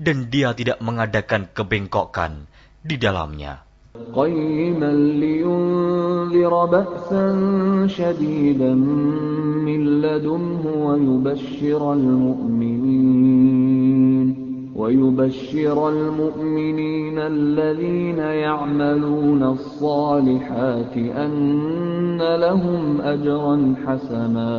[0.00, 2.48] dan dia tidak mengadakan kebengkokan
[2.80, 3.70] di dalamnya.
[4.14, 4.92] قيما
[5.22, 7.26] لينذر بأسا
[7.90, 8.74] شديدا
[9.66, 13.40] من لدنه ويبشر المؤمنين
[14.80, 23.56] ويبشر المؤمنين الذين يعملون الصالحات أن لهم أجرا
[23.86, 24.52] حسنا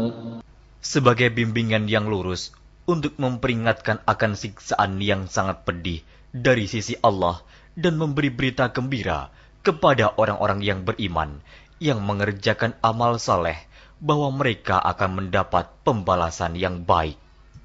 [0.81, 2.49] Sebagai bimbingan yang lurus
[2.89, 6.01] untuk memperingatkan akan siksaan yang sangat pedih
[6.31, 7.39] dari sisi Allah
[7.77, 9.31] dan memberi berita gembira
[9.61, 11.39] kepada orang-orang yang beriman
[11.81, 13.57] yang mengerjakan amal saleh
[14.01, 17.17] bahwa mereka akan mendapat pembalasan yang baik.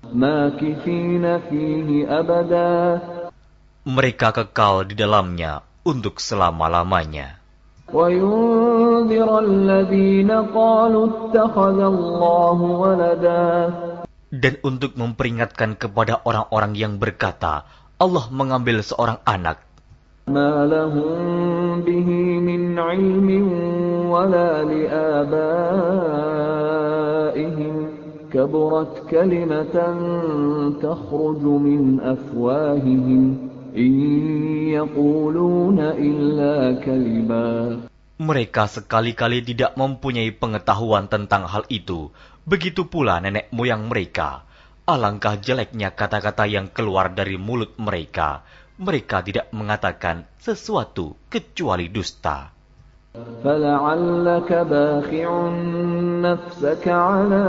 [0.07, 2.75] ماكثين فيه أبدا
[3.87, 7.39] Mereka kekal di dalamnya untuk selama-lamanya.
[7.87, 13.47] وينذر الذين قالوا اتخذ الله ولدا
[14.31, 17.65] Dan untuk memperingatkan kepada orang-orang yang berkata,
[17.97, 19.67] Allah mengambil seorang anak,
[20.27, 22.09] ما لهم به
[22.43, 23.29] من علم
[24.11, 25.37] ولا لآبائهم
[28.35, 29.77] كبرت كلمة
[30.83, 33.23] تخرج من أفواههم
[33.77, 33.93] إن
[34.75, 37.79] يقولون إلا كذبا
[38.17, 42.09] Mereka sekali-kali tidak mempunyai pengetahuan tentang hal itu.
[42.47, 44.47] Begitu pula nenek moyang mereka.
[44.87, 48.47] Alangkah jeleknya kata-kata yang keluar dari mulut mereka.
[48.79, 52.57] Mereka tidak mengatakan sesuatu kecuali dusta.
[53.45, 55.29] فلعلك باخع
[56.21, 57.45] نفسك على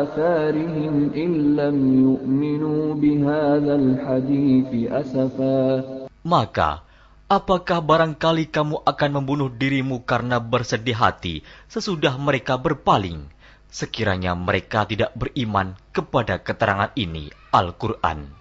[0.00, 5.84] آثارهم إن لم يؤمنوا بهذا الحديث أسفا
[6.22, 6.85] Maka,
[7.27, 13.27] Apakah barangkali kamu akan membunuh dirimu karena bersedih hati sesudah mereka berpaling?
[13.67, 18.31] Sekiranya mereka tidak beriman kepada keterangan ini, Al-Quran.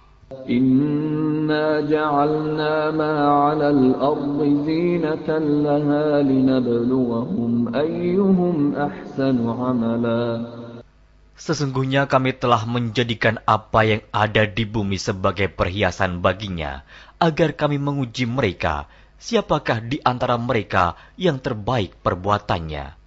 [0.46, 10.46] Inna ja'alna ma'ala al-ardi zinatan laha linabluwahum ayyuhum ahsanu amala.
[11.36, 16.80] Sesungguhnya kami telah menjadikan apa yang ada di bumi sebagai perhiasan baginya,
[17.25, 18.89] agar kami menguji mereka,
[19.21, 23.01] siapakah di antara mereka yang terbaik perbuatannya.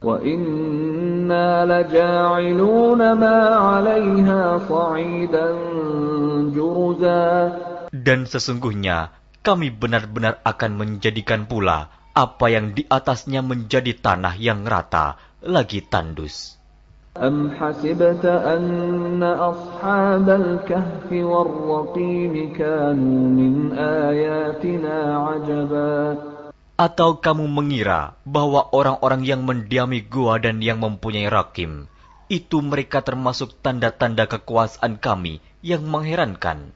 [0.00, 5.46] وإنا لجاعلون ما عليها صعيدا
[6.56, 7.28] جرزا
[7.92, 9.12] Dan sesungguhnya
[9.44, 16.56] kami benar-benar akan menjadikan pula apa yang di atasnya menjadi tanah yang rata, lagi tandus.
[17.20, 25.94] أم حسبت أن أصحاب الكهف والرقيم كانوا من آياتنا عجبا
[26.80, 31.84] Atau kamu mengira bahwa orang-orang yang mendiami gua dan yang mempunyai rakim,
[32.32, 36.72] itu mereka termasuk tanda-tanda kekuasaan kami yang mengherankan.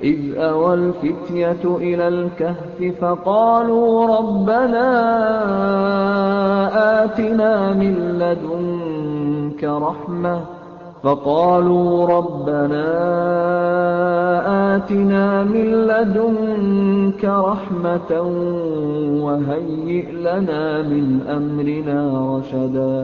[0.00, 4.86] إذ أوى الفتية إلى الكهف فقالوا ربنا
[7.04, 8.97] آتنا من لدنك
[9.64, 10.36] رحمة
[11.04, 12.88] فقالوا ربنا
[14.72, 18.10] آتنا من لدنك رحمة
[19.24, 21.98] وهيئ لنا من أمرنا
[22.32, 22.96] رشدا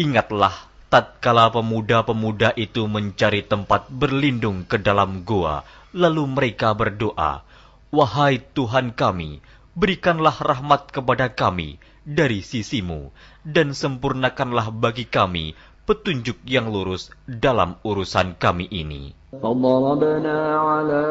[0.00, 0.52] Ingatlah
[0.92, 7.44] tatkala pemuda-pemuda itu mencari tempat berlindung ke dalam gua, lalu mereka berdoa,
[7.92, 9.44] Wahai Tuhan kami,
[9.76, 13.12] berikanlah rahmat kepada kami dari sisimu,
[13.44, 15.52] dan sempurnakanlah bagi kami
[15.88, 19.18] petunjuk yang lurus dalam urusan kami ini.
[19.30, 21.06] فضربنا على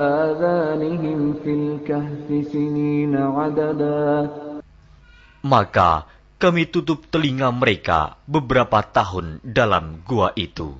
[0.00, 4.28] آذانهم في الكهف سنين عددا
[5.46, 6.08] Maka
[6.40, 10.74] kami tutup telinga mereka beberapa tahun dalam gua itu.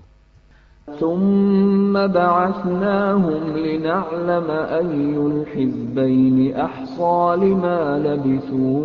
[0.87, 8.79] ثم بعثناهم لنعلم أي الحزبين أحصى لما لبثوا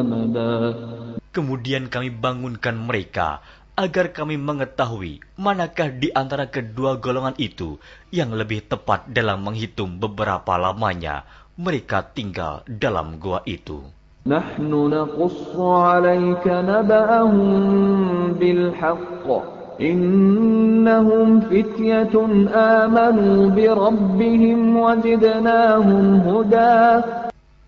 [0.00, 0.74] أمدا
[1.32, 3.40] Kemudian kami bangunkan mereka
[3.78, 7.78] agar kami mengetahui manakah di antara kedua golongan itu
[8.10, 11.22] yang lebih tepat dalam menghitung beberapa lamanya
[11.54, 13.86] mereka tinggal dalam gua itu.
[14.28, 17.52] نحن نقص عليك نبأهم
[18.36, 19.26] بالحق
[19.80, 22.14] إنهم فتية
[22.52, 26.82] آمنوا بربهم وزدناهم هدى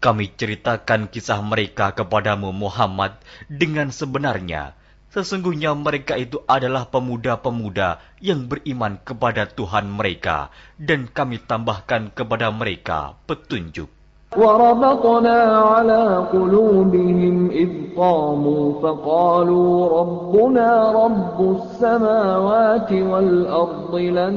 [0.05, 3.20] Kami ceritakan kisah mereka kepadamu Muhammad
[3.52, 4.73] dengan sebenarnya.
[5.12, 13.19] Sesungguhnya mereka itu adalah pemuda-pemuda yang beriman kepada Tuhan mereka, dan kami tambahkan kepada mereka
[13.29, 13.91] petunjuk.
[14.31, 24.37] وربطنا على قلوبهم إذ قاموا فقالوا ربنا رب السماوات والأرض لن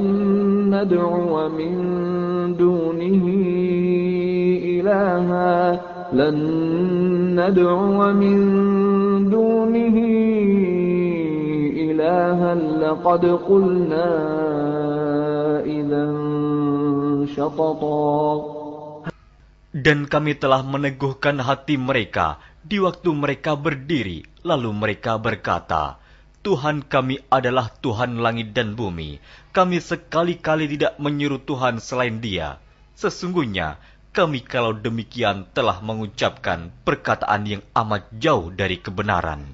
[0.73, 1.73] ندعو من
[2.57, 3.25] دونه
[4.87, 5.81] إلها
[6.15, 6.37] لن
[7.35, 8.37] ندعو من
[9.29, 9.97] دونه
[11.83, 14.09] إلها لقد قلنا
[15.67, 16.05] إذا
[17.35, 18.23] شططا
[19.73, 25.97] Dan kami telah meneguhkan hati mereka di waktu mereka berdiri, lalu mereka berkata,
[26.45, 29.17] Tuhan kami adalah Tuhan langit dan bumi.
[29.49, 32.61] Kami sekali-kali tidak menyuruh Tuhan selain dia.
[32.93, 33.81] Sesungguhnya,
[34.18, 39.46] kami kalau demikian telah mengucapkan perkataan yang amat jauh dari kebenaran.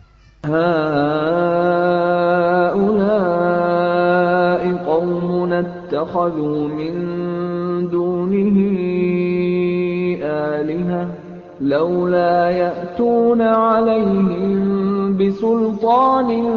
[15.15, 16.49] Bisultanin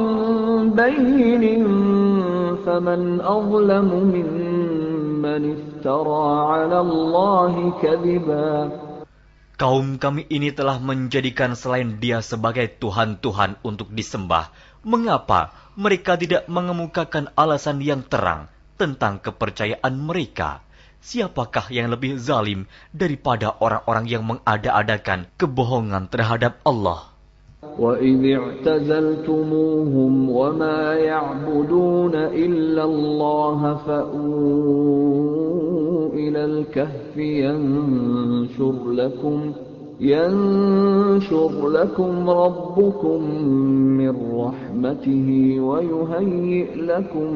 [5.76, 8.49] افترى على الله كذبا
[9.62, 14.50] Kaum kami ini telah menjadikan selain dia sebagai Tuhan-Tuhan untuk disembah.
[14.82, 20.66] Mengapa mereka tidak mengemukakan alasan yang terang tentang kepercayaan mereka?
[20.99, 27.14] Siapakah yang lebih zalim daripada orang-orang yang mengada-adakan kebohongan terhadap Allah?
[27.79, 35.47] وإذ اعتزلتموهم وما يعبدون إلا الله فأووا
[36.13, 39.51] إلى الكهف ينشر لكم
[39.99, 43.19] ينشر لكم ربكم
[43.97, 45.27] من رحمته
[45.59, 47.29] ويهيئ لكم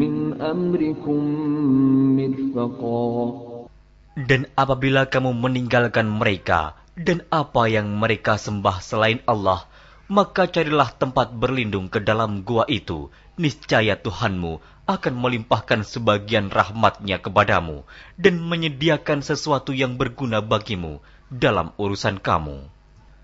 [0.00, 1.20] من أمركم
[2.16, 3.48] مرفقا
[4.18, 9.70] Dan apabila kamu meninggalkan mereka dan apa yang mereka sembah selain Allah,
[10.10, 13.14] maka carilah tempat berlindung ke dalam gua itu.
[13.38, 14.58] Niscaya Tuhanmu
[14.90, 17.86] akan melimpahkan sebagian rahmatnya kepadamu
[18.18, 20.98] dan menyediakan sesuatu yang berguna bagimu
[21.30, 22.66] dalam urusan kamu.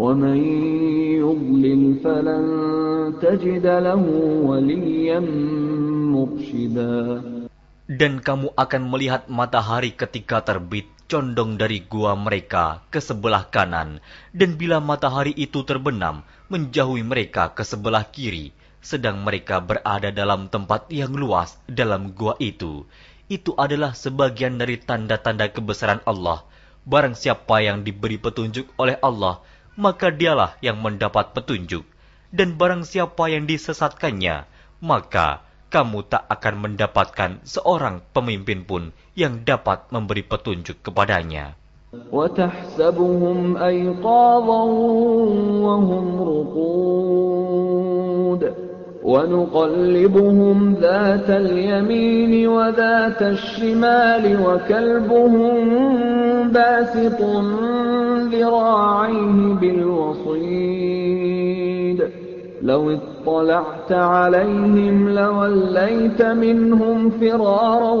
[0.00, 0.38] ومن
[1.24, 2.44] يضلل فلن
[3.22, 4.02] تجد له
[4.48, 5.20] وليا
[6.14, 6.98] مرشدا
[7.86, 14.02] Dan kamu akan melihat matahari ketika terbit condong dari gua mereka ke sebelah kanan,
[14.34, 18.50] dan bila matahari itu terbenam, menjauhi mereka ke sebelah kiri,
[18.82, 22.82] sedang mereka berada dalam tempat yang luas dalam gua itu.
[23.30, 26.42] Itu adalah sebagian dari tanda-tanda kebesaran Allah.
[26.86, 29.42] Barang siapa yang diberi petunjuk oleh Allah,
[29.76, 31.84] maka dialah yang mendapat petunjuk.
[32.32, 34.44] Dan barang siapa yang disesatkannya,
[34.82, 41.54] maka kamu tak akan mendapatkan seorang pemimpin pun yang dapat memberi petunjuk kepadanya.
[42.12, 44.62] وتحسبهم أيقاظا
[45.64, 47.22] وهم رقود
[49.03, 55.57] ونقلبهم ذات اليمين وذات الشمال وكلبهم
[56.53, 57.21] باسط
[58.31, 61.11] ذراعيه بالوصيد
[62.61, 67.93] لو اطلعت عليهم لوليت منهم فرارا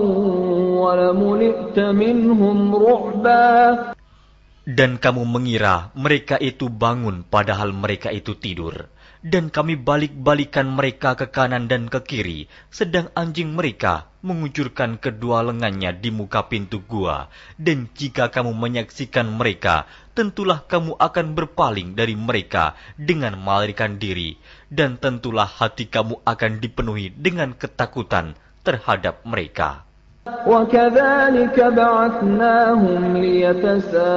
[0.85, 3.49] ولملئت منهم رعبا
[4.61, 8.85] Dan kamu mengira mereka itu bangun padahal mereka itu tidur.
[9.26, 15.94] Dan kami balik-balikan mereka ke kanan dan ke kiri, sedang anjing mereka mengucurkan kedua lengannya
[15.94, 17.30] di muka pintu gua.
[17.54, 24.38] Dan jika kamu menyaksikan mereka, tentulah kamu akan berpaling dari mereka dengan melarikan diri.
[24.66, 28.34] Dan tentulah hati kamu akan dipenuhi dengan ketakutan
[28.66, 29.86] terhadap mereka.
[30.26, 34.10] وكذلك بعثناهم ليتساءلوا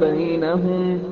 [0.00, 1.11] بينهم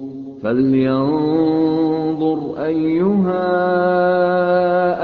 [0.42, 3.46] فلينظر أيها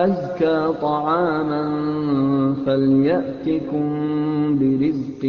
[0.05, 1.65] أزكى طعاما
[2.67, 3.87] فليأتكم
[4.59, 5.23] برزق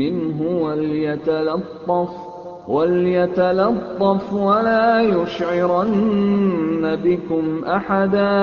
[0.00, 2.10] منه وليتلطف
[2.68, 8.36] وليتلطف ولا يشعرن بكم أحدا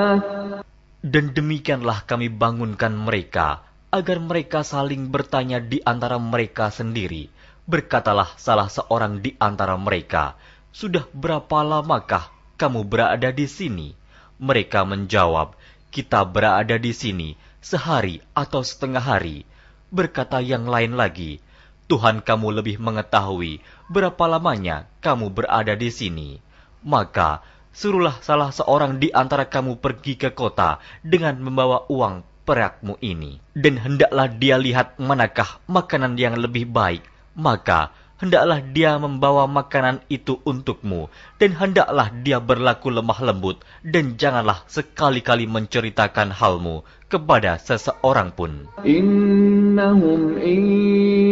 [1.06, 3.62] Dan demikianlah kami bangunkan mereka,
[3.94, 7.30] agar mereka saling bertanya di antara mereka sendiri.
[7.70, 10.34] Berkatalah salah seorang di antara mereka,
[10.71, 13.99] sudah berapa lamakah kamu berada di sini?
[14.39, 15.59] Mereka menjawab,
[15.91, 19.43] Kita berada di sini sehari atau setengah hari.
[19.91, 21.43] Berkata yang lain lagi,
[21.91, 23.59] Tuhan kamu lebih mengetahui
[23.91, 26.39] berapa lamanya kamu berada di sini.
[26.87, 27.43] Maka
[27.75, 33.43] suruhlah salah seorang di antara kamu pergi ke kota dengan membawa uang perakmu ini.
[33.59, 37.03] Dan hendaklah dia lihat manakah makanan yang lebih baik.
[37.35, 41.09] Maka hendaklah dia membawa makanan itu untukmu,
[41.41, 48.69] dan hendaklah dia berlaku lemah lembut, dan janganlah sekali-kali menceritakan halmu kepada seseorang pun.
[48.87, 50.63] Innahum in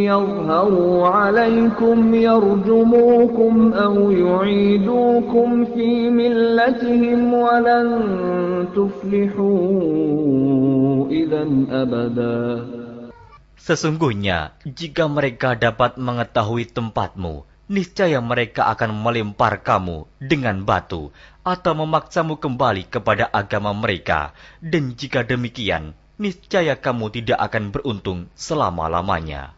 [0.08, 7.88] yadharu alaikum yarjumukum aw yu'idukum fi millatihim walan
[8.72, 9.52] tuflihu
[11.12, 12.64] idan abada.
[13.58, 21.10] Sesungguhnya, jika mereka dapat mengetahui tempatmu, niscaya mereka akan melempar kamu dengan batu
[21.42, 24.32] atau memaksamu kembali kepada agama mereka.
[24.62, 29.57] Dan jika demikian, niscaya kamu tidak akan beruntung selama-lamanya.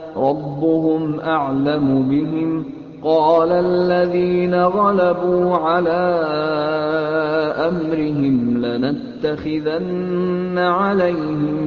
[0.16, 2.50] ربهم أعلم بهم
[3.04, 6.02] قال الذين غلبوا على
[7.68, 11.60] أمرهم لنتخذن عليهم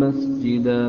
[0.00, 0.88] مسجدا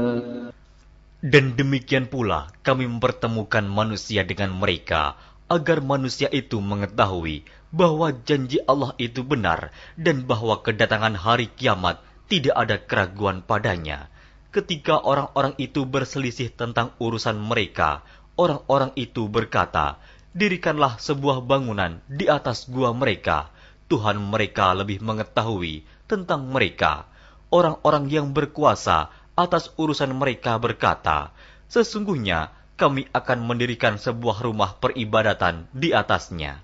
[1.20, 5.20] Dan demikian pula kami mempertemukan manusia dengan mereka,
[5.52, 7.44] agar manusia itu mengetahui
[7.76, 12.00] bahwa janji Allah itu benar dan bahwa kedatangan hari kiamat
[12.32, 14.08] tidak ada keraguan padanya.
[14.55, 18.07] Ketika orang-orang itu berselisih tentang urusan mereka,
[18.39, 19.99] orang-orang itu berkata,
[20.31, 23.51] Dirikanlah sebuah bangunan di atas gua mereka.
[23.91, 27.11] Tuhan mereka lebih mengetahui tentang mereka.
[27.51, 31.35] Orang-orang yang berkuasa atas urusan mereka berkata,
[31.67, 36.64] Sesungguhnya kami akan mendirikan sebuah rumah peribadatan di atasnya.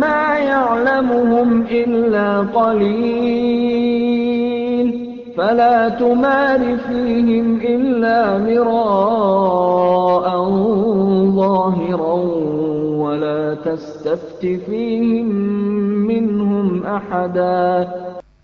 [0.01, 3.93] ما يعلمهم إلا قليل
[5.37, 10.27] فلا تمار فيهم إلا مراء
[11.41, 12.15] ظاهرا
[13.03, 15.29] ولا تستفت فيهم
[16.11, 17.67] منهم أحدا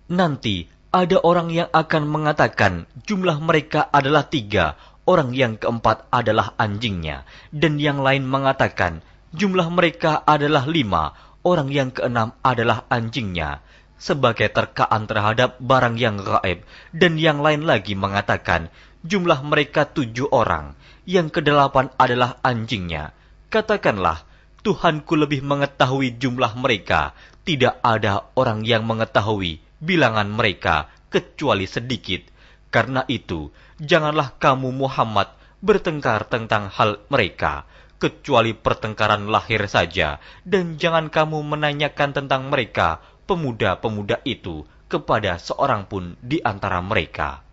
[0.09, 4.73] Nanti ada orang yang akan mengatakan jumlah mereka adalah tiga,
[5.04, 9.04] orang yang keempat adalah anjingnya, dan yang lain mengatakan
[9.36, 11.12] jumlah mereka adalah lima,
[11.44, 13.60] orang yang keenam adalah anjingnya,
[14.00, 16.64] sebagai terkaan terhadap barang yang gaib,
[16.96, 18.72] dan yang lain lagi mengatakan
[19.04, 20.72] jumlah mereka tujuh orang,
[21.04, 23.12] yang kedelapan adalah anjingnya.
[23.52, 24.24] Katakanlah,
[24.64, 27.12] Tuhanku lebih mengetahui jumlah mereka,
[27.44, 32.33] tidak ada orang yang mengetahui bilangan mereka kecuali sedikit.
[32.73, 33.49] Karena itu,
[33.81, 37.65] janganlah kamu Muhammad bertengkar tentang hal mereka,
[37.99, 46.15] kecuali pertengkaran lahir saja, dan jangan kamu menanyakan tentang mereka, pemuda-pemuda itu, kepada seorang pun
[46.23, 47.43] di antara mereka.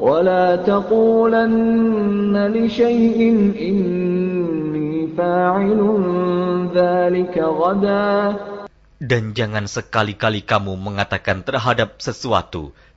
[0.00, 3.18] ولا تقولن لشيء
[3.52, 5.80] إني فاعل
[6.72, 8.10] ذلك غدا
[9.04, 12.72] Dan jangan sekali-kali kamu mengatakan terhadap sesuatu,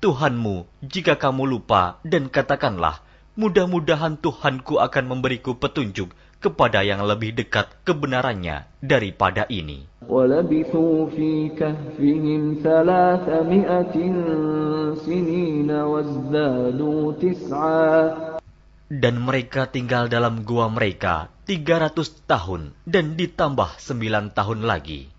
[0.00, 3.04] Tuhanmu jika kamu lupa dan katakanlah,
[3.36, 9.84] mudah-mudahan Tuhanku akan memberiku petunjuk kepada yang lebih dekat kebenarannya daripada ini.
[18.88, 25.12] Dan mereka tinggal dalam gua mereka 300 tahun dan ditambah 9 tahun lagi.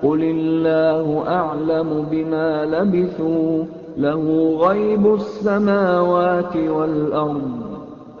[0.00, 4.23] Qulillahu a'lamu bima labithu له
[4.61, 7.51] غيب السماوات والأرض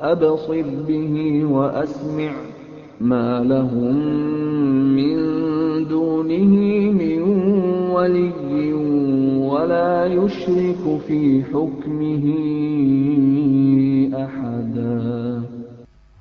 [0.01, 1.13] أبصر به
[1.45, 2.33] وأسمع
[3.01, 3.95] ما لهم
[4.97, 5.17] من
[5.85, 6.53] دونه
[6.97, 7.21] من
[7.93, 8.73] ولي
[9.45, 12.25] ولا يشرك في حكمه
[14.13, 14.97] أحدا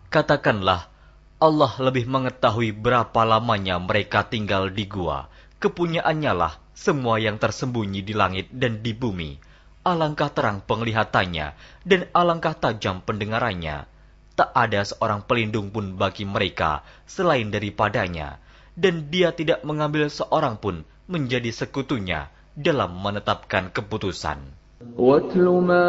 [0.07, 0.89] Katakanlah,
[1.37, 5.29] Allah lebih mengetahui berapa lamanya mereka tinggal di gua.
[5.61, 9.38] Kepunyaannya lah semua yang tersembunyi di langit dan di bumi.
[9.82, 11.48] Alangkah terang penglihatannya
[11.84, 13.90] dan alangkah tajam pendengarannya.
[14.38, 18.38] Tak ada seorang pelindung pun bagi mereka selain daripadanya.
[18.72, 24.61] Dan dia tidak mengambil seorang pun menjadi sekutunya dalam menetapkan keputusan.
[24.97, 25.89] واتل ما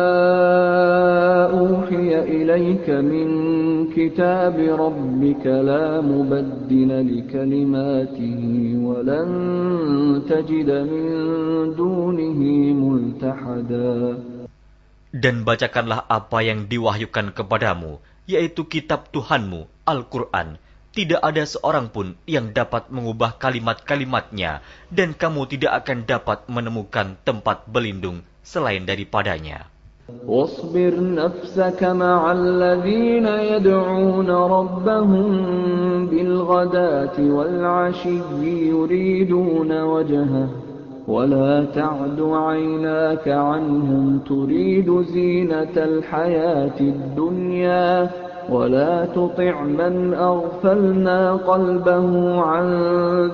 [1.52, 3.28] أوحي إليك من
[3.92, 8.42] كتاب ربك لا مبدل لكلماته
[8.88, 9.30] ولن
[10.32, 11.06] تجد من
[11.76, 12.40] دونه
[12.84, 13.96] ملتحدا
[15.18, 17.98] Dan bacakanlah apa yang diwahyukan kepadamu,
[18.30, 20.60] yaitu kitab Tuhanmu, Al-Quran.
[20.94, 24.62] Tidak ada seorang pun yang dapat mengubah kalimat-kalimatnya,
[24.94, 29.73] dan kamu tidak akan dapat menemukan tempat berlindung selain daripadanya.
[30.27, 35.27] واصبر نفسك مع الذين يدعون ربهم
[36.07, 40.49] بالغداة والعشي يريدون وجهه
[41.09, 48.11] ولا تعد عيناك عنهم تريد زينة الحياة الدنيا
[48.52, 52.10] ولا تطع من أغفلنا قلبه
[52.42, 52.66] عن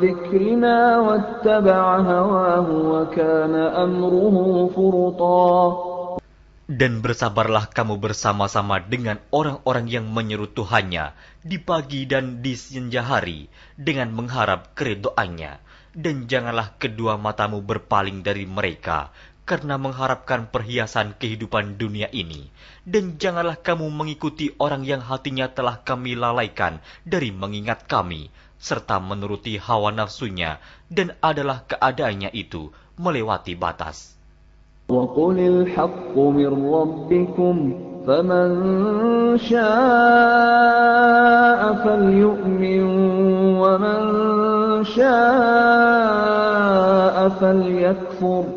[0.01, 4.38] ذكرنا واتبع هواه وكان أمره
[4.75, 5.53] فرطا
[6.63, 11.12] Dan bersabarlah kamu bersama-sama dengan orang-orang yang menyeru Tuhannya
[11.43, 15.60] di pagi dan di senja hari dengan mengharap keridoannya.
[15.93, 19.13] Dan janganlah kedua matamu berpaling dari mereka
[19.47, 22.47] karena mengharapkan perhiasan kehidupan dunia ini.
[22.88, 29.60] Dan janganlah kamu mengikuti orang yang hatinya telah kami lalaikan dari mengingat kami, serta menuruti
[29.60, 34.15] hawa nafsunya, dan adalah keadaannya itu melewati batas.
[34.89, 37.56] وقل الحق من ربكم
[38.08, 38.47] فمن
[39.39, 40.93] شاء
[41.73, 42.84] فليؤمن
[43.63, 43.99] ومن
[44.84, 45.89] شاء
[47.29, 48.57] فليكفر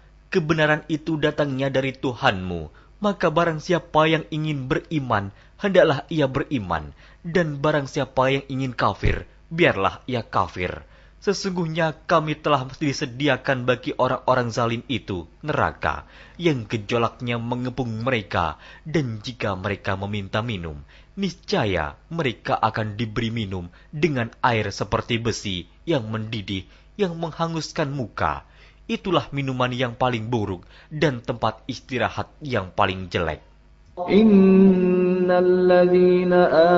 [0.31, 2.71] kebenaran itu datangnya dari Tuhanmu,
[3.03, 9.27] maka barang siapa yang ingin beriman, hendaklah ia beriman, dan barang siapa yang ingin kafir,
[9.51, 10.87] biarlah ia kafir.
[11.21, 16.09] Sesungguhnya kami telah disediakan bagi orang-orang zalim itu neraka
[16.41, 18.57] yang gejolaknya mengepung mereka
[18.89, 20.81] dan jika mereka meminta minum,
[21.13, 26.65] niscaya mereka akan diberi minum dengan air seperti besi yang mendidih
[26.97, 28.49] yang menghanguskan muka
[28.90, 33.42] Itulah minuman yang paling buruk dan tempat istirahat yang paling jelek.
[33.96, 36.28] إن الذين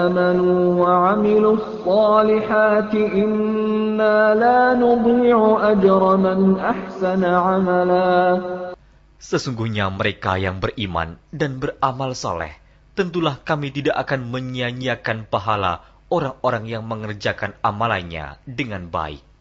[0.07, 5.38] آمنوا وعملوا الصالحات إنا لا نضيع
[5.74, 8.14] أجر من أحسن عملا
[9.18, 12.54] Sesungguhnya mereka yang beriman dan beramal soleh,
[12.94, 19.20] tentulah kami tidak akan menyia-nyiakan pahala orang-orang yang mengerjakan amalannya dengan baik.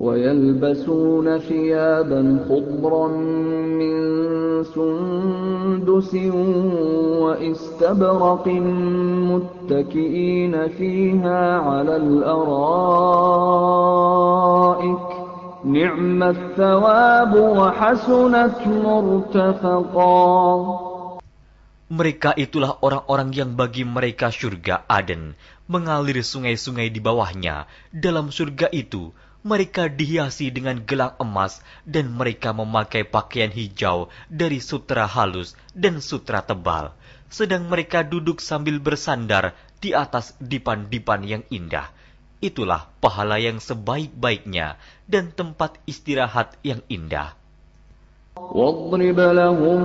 [0.00, 3.08] ويلبسون ثيابا خضرا
[3.80, 3.96] من
[4.64, 6.14] سندس
[7.22, 8.48] واستبرق
[9.30, 12.46] متكئين فيها على الأرائك
[15.64, 20.46] نعم الثواب وحسنت مرتفقا
[21.86, 25.38] Mereka itulah orang-orang yang bagi mereka surga Aden,
[25.70, 27.70] mengalir sungai-sungai di bawahnya.
[27.94, 35.09] Dalam surga itu, mereka dihiasi dengan gelang emas dan mereka memakai pakaian hijau dari sutra
[35.09, 36.93] halus dan sutra tebal.
[37.31, 41.89] Sedang mereka duduk sambil bersandar di atas dipan-dipan yang indah.
[42.37, 44.77] Itulah pahala yang sebaik-baiknya
[45.09, 47.40] dan tempat istirahat yang indah.
[48.40, 49.80] واضرب لهم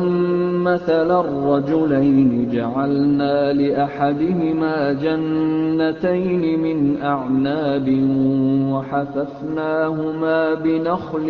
[0.63, 7.88] مثل الرجلين جعلنا لأحدهما جنتين من أعناب
[8.74, 11.28] وحففناهما بنخل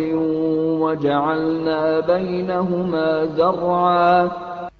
[0.82, 3.06] وجعلنا بينهما
[3.38, 4.14] زرعا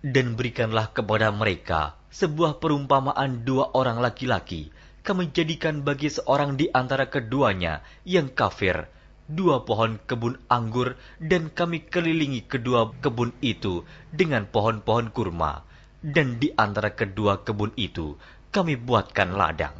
[0.02, 4.74] Dan berikanlah kepada mereka sebuah perumpamaan dua orang laki-laki.
[5.06, 8.86] Kami jadikan bagi seorang di antara keduanya yang kafir
[9.30, 15.64] dua pohon kebun anggur dan kami kelilingi kedua kebun itu dengan pohon-pohon kurma.
[16.02, 18.18] Dan di antara kedua kebun itu
[18.50, 19.74] kami buatkan ladang.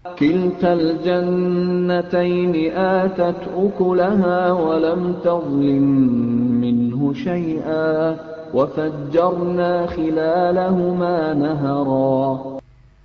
[0.00, 5.86] كلتا الجنتين آتت أكلها ولم تظلم
[6.56, 8.16] منه شيئا
[8.56, 12.20] وفجرنا خلالهما نهرا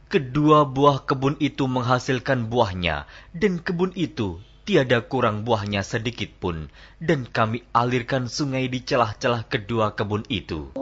[0.05, 3.03] Kedua buah kebun itu menghasilkan buahnya,
[3.35, 6.68] dan kebun itu tiada kurang buahnya sedikit pun,
[7.00, 10.76] dan kami alirkan sungai di celah-celah kedua kebun itu.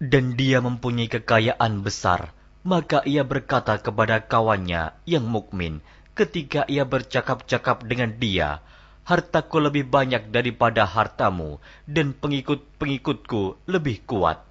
[0.00, 2.32] Dan dia mempunyai kekayaan besar,
[2.64, 5.84] maka ia berkata kepada kawannya yang mukmin,
[6.15, 8.63] ketika ia bercakap-cakap dengan dia,
[9.05, 14.41] hartaku lebih banyak daripada hartamu, dan pengikut-pengikutku lebih kuat.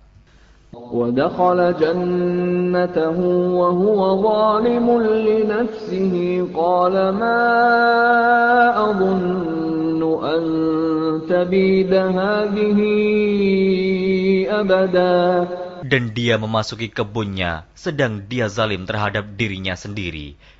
[0.74, 3.18] ودخل جنته
[3.60, 4.86] وهو ظالم
[5.28, 6.14] لنفسه
[6.54, 7.40] قال ما
[8.90, 10.42] أظن أن
[11.30, 12.78] تبيد هذه
[14.50, 15.22] أبدا
[15.84, 20.32] Dan dia memasuki kebunnya, sedang dia zalim terhadap dirinya sendiri.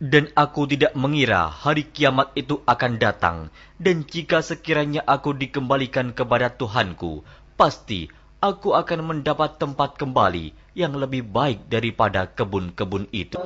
[0.00, 6.48] Dan aku tidak mengira hari kiamat itu akan datang, dan jika sekiranya aku dikembalikan kepada
[6.48, 7.20] Tuhanku,
[7.60, 8.08] pasti
[8.40, 13.36] aku akan mendapat tempat kembali yang lebih baik daripada kebun-kebun itu.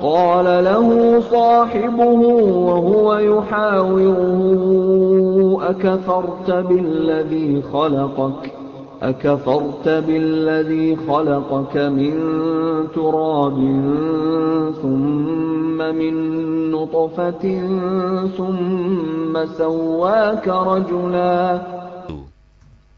[9.02, 12.14] أكفرت بالذي خلقك من
[12.92, 13.56] تراب
[14.82, 16.14] ثم من
[16.70, 17.44] نطفة
[18.36, 21.38] ثم سواك رجلا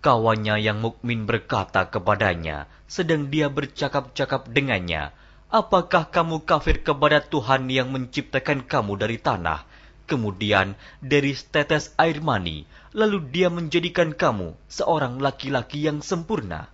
[0.03, 5.15] Kawannya yang mukmin berkata kepadanya, sedang dia bercakap-cakap dengannya,
[5.53, 9.69] Apakah kamu kafir kepada Tuhan yang menciptakan kamu dari tanah,
[10.09, 10.73] kemudian
[11.05, 12.65] dari setetes air mani,
[12.98, 16.66] lalu dia menjadikan kamu seorang laki-laki yang sempurna.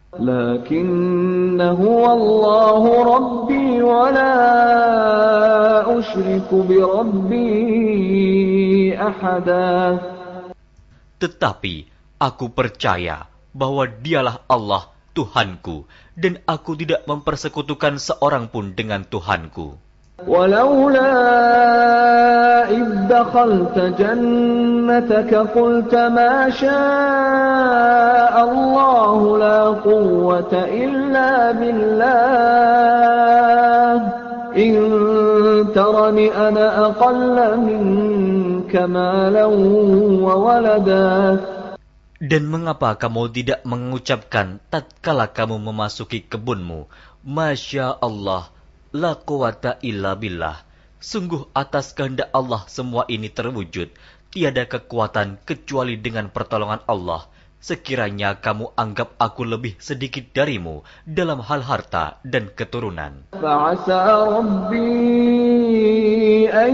[11.19, 11.75] Tetapi
[12.23, 19.75] aku percaya bahwa dialah Allah Tuhanku dan aku tidak mempersekutukan seorang pun dengan Tuhanku.
[20.27, 21.13] ولولا
[22.71, 32.93] إذ دخلت جنتك قلت ما شاء الله لا قوة إلا بالله
[34.57, 34.73] إن
[35.75, 39.45] ترني أنا أقل منك مالا
[40.23, 41.39] وولدا
[42.23, 46.87] Dan mengapa kamu tidak mengucapkan tatkala kamu memasuki kebunmu,
[47.27, 48.47] Masya Allah,
[48.93, 50.61] La quwata illa billah.
[51.01, 53.89] Sungguh atas kehendak Allah semua ini terwujud.
[54.29, 57.25] Tiada kekuatan kecuali dengan pertolongan Allah.
[57.57, 63.33] Sekiranya kamu anggap aku lebih sedikit darimu dalam hal harta dan keturunan.
[63.33, 64.85] Fa'asa Rabbi
[66.53, 66.73] an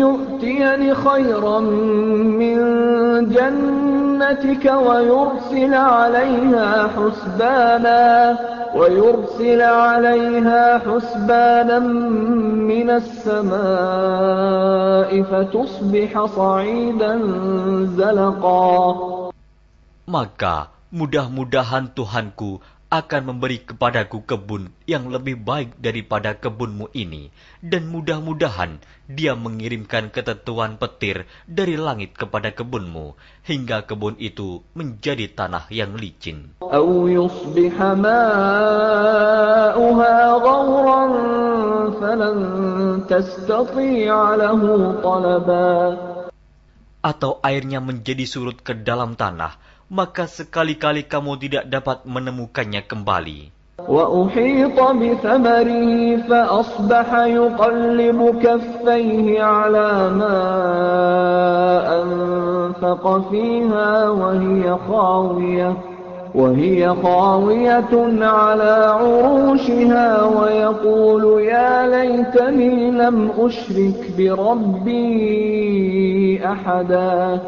[0.00, 1.66] yu'tiani khairan
[2.32, 2.58] min
[3.28, 8.38] jannah جنتك ويرسل عليها حسبانا
[8.74, 11.78] ويرسل عليها حسبانا
[12.72, 13.62] من السماء
[15.22, 17.12] فتصبح صعيدا
[17.98, 18.70] زلقا.
[20.06, 27.32] Maka mudah-mudahan Tuhanku akan memberi kepadaku kebun yang lebih baik daripada kebunmu ini,
[27.64, 33.16] dan mudah-mudahan dia mengirimkan ketentuan petir dari langit kepada kebunmu,
[33.48, 36.52] hingga kebun itu menjadi tanah yang licin.
[47.02, 53.52] Atau airnya menjadi surut ke dalam tanah, maka sekali-kali kamu tidak dapat menemukannya kembali.
[53.88, 60.38] وأحيط بثمره فأصبح يقلب كفيه على ما
[62.02, 65.76] أنفق فيها وهي خاوية
[66.34, 75.00] وهي خاوية على عروشها ويقول يا ليتني لم أشرك بربي
[76.44, 77.40] أحدا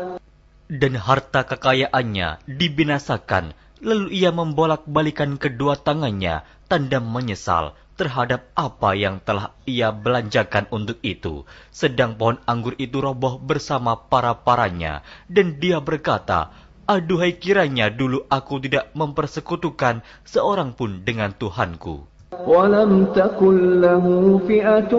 [0.74, 9.54] Dan harta kekayaannya dibinasakan, lalu ia membolak-balikan kedua tangannya, tanda menyesal terhadap apa yang telah
[9.70, 11.46] ia belanjakan untuk itu.
[11.70, 16.50] Sedang pohon anggur itu roboh bersama para-paranya, dan dia berkata,
[16.90, 22.13] Aduhai kiranya dulu aku tidak mempersekutukan seorang pun dengan Tuhanku.
[22.47, 24.06] ولم تكن له
[24.47, 24.93] فئة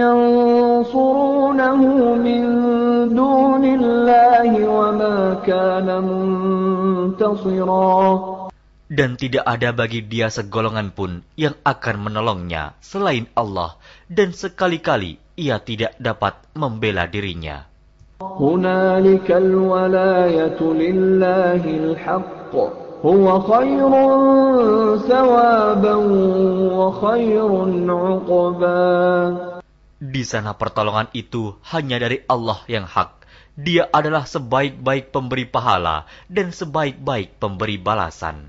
[0.00, 1.80] ينصرونه
[2.14, 2.42] من
[3.14, 5.88] دون الله وما كان
[7.10, 8.00] منتصرا
[8.90, 13.78] Dan tidak ada bagi dia segolongan pun yang akan menolongnya selain Allah,
[14.10, 17.70] dan sekali-kali ia tidak dapat membela dirinya.
[18.20, 22.52] هنالك الولاية لله الحق
[23.00, 23.92] هو خير
[25.08, 25.96] ثوابا
[26.76, 27.50] وخير
[27.88, 28.84] عقبا
[30.00, 33.20] Di sana pertolongan itu hanya dari Allah yang hak.
[33.52, 38.48] Dia adalah sebaik-baik pemberi pahala dan sebaik-baik pemberi balasan.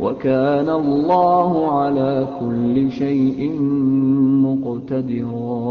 [0.00, 2.10] وكان الله على
[2.40, 3.38] كل شيء
[4.44, 5.64] مقتدرا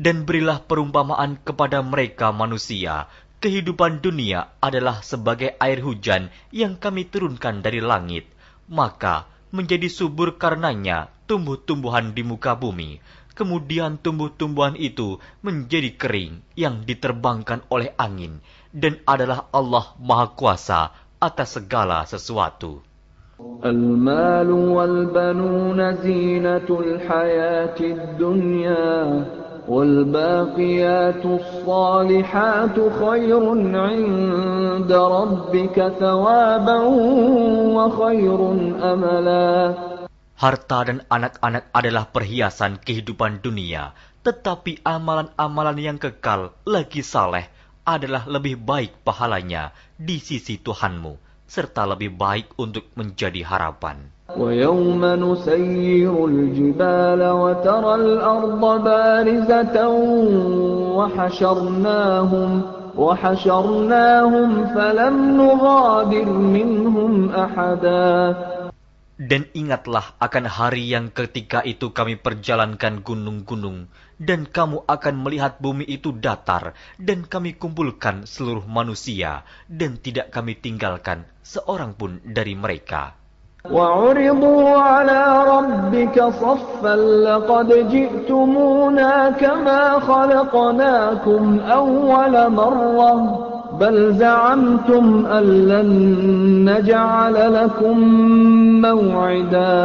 [0.00, 3.06] Dan berilah perumpamaan kepada mereka manusia.
[3.44, 8.24] Kehidupan dunia adalah sebagai air hujan yang kami turunkan dari langit.
[8.64, 12.96] Maka menjadi subur karenanya tumbuh-tumbuhan di muka bumi.
[13.36, 18.40] Kemudian tumbuh-tumbuhan itu menjadi kering yang diterbangkan oleh angin.
[18.72, 22.80] Dan adalah Allah Maha Kuasa atas segala sesuatu.
[23.64, 29.24] المال والبنون زينة الحياة الدنيا
[29.68, 33.42] والباقيات الصالحات خير
[33.76, 36.78] عند ربك ثوابا
[37.76, 38.40] وخير
[38.92, 39.50] أملا
[40.40, 43.92] Harta dan anak-anak adalah perhiasan kehidupan dunia,
[44.24, 47.44] tetapi amalan-amalan yang kekal lagi saleh
[47.84, 54.15] adalah lebih baik pahalanya di sisi Tuhanmu, Serta lebih baik untuk menjadi harapan.
[54.25, 59.77] ويوم نسير الجبال وترى الأرض بارزة
[60.97, 62.61] وحشرناهم
[62.97, 68.35] وحشرناهم فلم نغادر منهم أحدا
[69.20, 75.84] Dan ingatlah akan hari yang ketika itu kami perjalankan gunung-gunung, dan kamu akan melihat bumi
[75.84, 83.20] itu datar, dan kami kumpulkan seluruh manusia, dan tidak kami tinggalkan seorang pun dari mereka.
[83.60, 95.90] وعرضوا على ربك صفا لقد جئتمونا كما خلقناكم أول مرة بل زعمتم أن لن
[96.68, 97.96] نجعل لكم
[98.82, 99.82] موعدا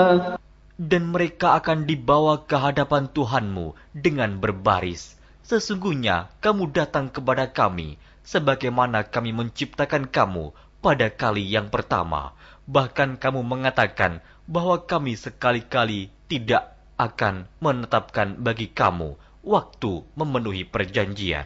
[0.76, 5.16] Dan mereka akan dibawa ke hadapan Tuhanmu dengan berbaris.
[5.48, 7.96] Sesungguhnya kamu datang kepada kami,
[8.28, 10.52] sebagaimana kami menciptakan kamu
[10.84, 12.36] pada kali yang pertama.
[12.68, 14.20] Bahkan kamu mengatakan
[14.52, 19.16] bahwa kami sekali-kali tidak akan menetapkan bagi kamu
[19.48, 21.46] waktu memenuhi perjanjian.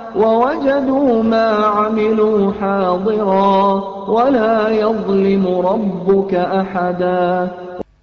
[0.16, 3.54] ووجدوا ما عملوا حاضرا
[4.08, 7.26] ولا يظلم ربك أحدا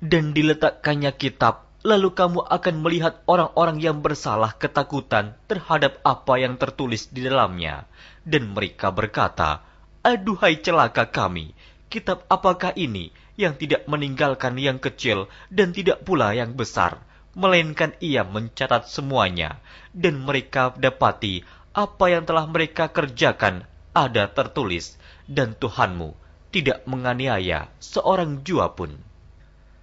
[0.03, 7.07] Dan diletakkannya kitab, lalu kamu akan melihat orang-orang yang bersalah ketakutan terhadap apa yang tertulis
[7.07, 7.87] di dalamnya.
[8.27, 9.63] Dan mereka berkata,
[10.03, 11.55] Aduhai celaka kami,
[11.87, 16.99] kitab apakah ini yang tidak meninggalkan yang kecil dan tidak pula yang besar,
[17.33, 19.57] melainkan ia mencatat semuanya,
[19.95, 21.41] dan mereka dapati
[21.77, 24.97] apa yang telah mereka kerjakan ada tertulis,
[25.29, 26.13] dan Tuhanmu
[26.53, 28.93] tidak menganiaya seorang jua pun.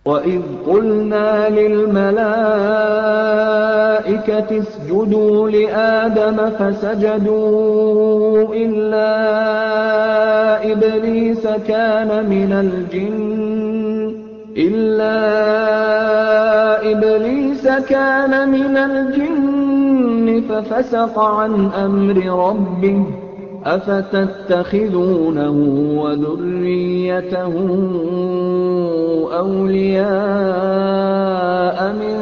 [0.01, 2.11] وَإِذْ قُلْنَا لِلْمَلَائِكَةِ
[4.59, 9.13] اسْجُدُوا لِآدَمَ فَسَجَدُوا إِلَّا
[10.73, 13.21] إِبْلِيسَ كَانَ مِنَ الْجِنِّ
[14.57, 15.21] إِلَّا
[16.93, 19.64] إِبْلِيسَ كَانَ مِنَ الْجِنِّ
[20.49, 22.17] فَفَسَقَ عَنْ أَمْرِ
[22.49, 25.57] رَبِّهِ أفتتخذونه
[26.01, 27.55] وذريته
[29.37, 30.09] أولياء
[31.93, 32.17] من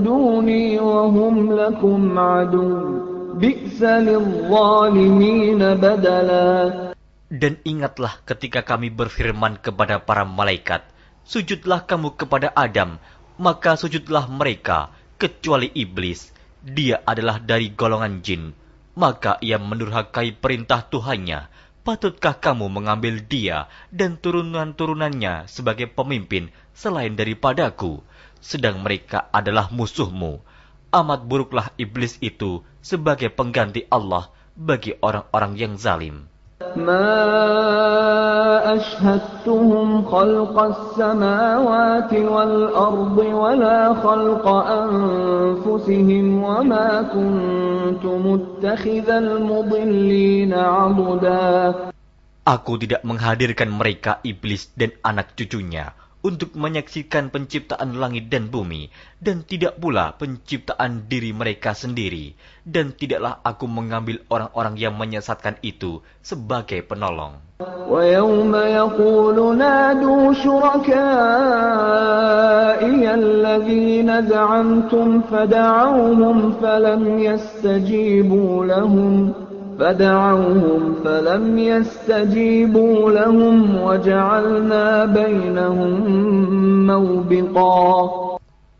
[0.00, 2.68] دوني وهم لكم عدو
[3.36, 6.48] بئس للظالمين بدلا
[7.30, 10.82] Dan ingatlah ketika kami berfirman kepada para malaikat,
[11.22, 12.98] Sujudlah kamu kepada Adam,
[13.38, 16.33] maka sujudlah mereka, kecuali iblis.
[16.65, 21.51] dia adalah dari golongan jin maka ia mendurhakai perintah Tuhannya.
[21.85, 28.01] Patutkah kamu mengambil dia dan turunan-turunannya sebagai pemimpin selain daripadaku?
[28.41, 30.41] Sedang mereka adalah musuhmu.
[30.89, 36.25] Amat buruklah iblis itu sebagai pengganti Allah bagi orang-orang yang zalim.
[36.76, 37.16] ما
[38.76, 51.74] أشهدتهم خلق السماوات والأرض ولا خلق أنفسهم وما كنت متخذ المضلين عضدا
[52.40, 55.92] Aku tidak menghadirkan mereka iblis dan anak cucunya
[56.24, 63.40] untuk menyaksikan penciptaan langit dan bumi, dan tidak pula penciptaan diri mereka sendiri, dan tidaklah
[63.40, 67.40] aku mengambil orang-orang yang menyesatkan itu sebagai penolong.
[67.60, 70.90] ويوم يقول نادوا شركائي
[73.14, 79.32] الذين زعمتم فدعوهم فلم يستجيبوا لهم
[79.78, 85.94] فدعوهم فلم يستجيبوا لهم وجعلنا بينهم
[86.86, 87.88] موبقا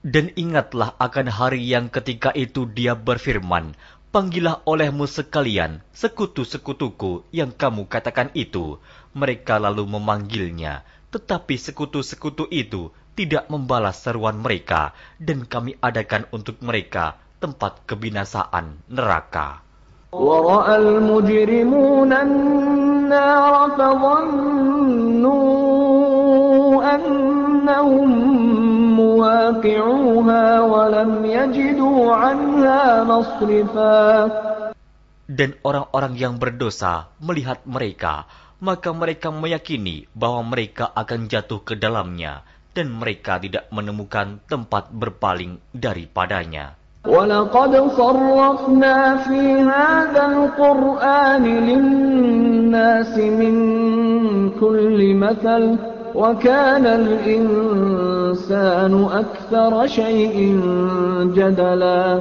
[0.01, 3.77] Dan ingatlah akan hari yang ketika itu dia berfirman,
[4.11, 8.83] Panggillah olehmu sekalian sekutu-sekutuku yang kamu katakan itu.
[9.15, 10.83] Mereka lalu memanggilnya,
[11.15, 19.63] tetapi sekutu-sekutu itu tidak membalas seruan mereka, dan kami adakan untuk mereka tempat kebinasaan neraka.
[20.15, 25.31] ورأى المجرمون النار فظنوا
[26.95, 28.09] أنهم
[29.01, 33.99] مواقعوها ولم يجدوا عنها مصرفا
[35.31, 38.27] Dan orang-orang yang berdosa melihat mereka,
[38.59, 42.43] maka mereka meyakini bahwa mereka akan jatuh ke dalamnya,
[42.75, 46.75] dan mereka tidak menemukan tempat berpaling daripadanya.
[47.07, 53.55] ولقد صرفنا في هذا القرآن للناس من
[54.61, 55.63] كل مثل
[56.15, 57.85] وكان الإنسان
[59.05, 60.37] أكثر شيء
[61.33, 62.21] جدلا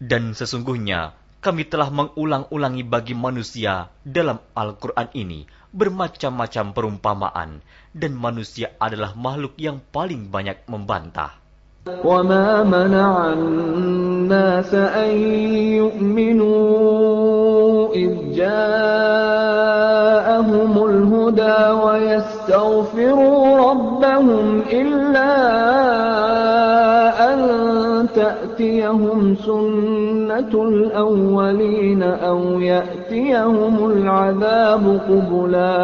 [0.00, 1.12] Dan sesungguhnya
[1.44, 7.62] kami telah mengulang-ulangi bagi manusia dalam Al-Quran ini bermacam-macam perumpamaan,
[7.94, 11.38] dan manusia adalah makhluk yang paling banyak membantah.
[12.04, 15.10] وما منع الناس أن
[15.80, 16.60] يؤمنوا
[17.94, 19.24] إذ جاءهم
[20.84, 25.32] الهدى ويستغفروا ربهم إلا
[27.32, 27.38] أن
[28.14, 35.80] تأتيهم سنة الأولين أو يأتيهم العذاب قبلا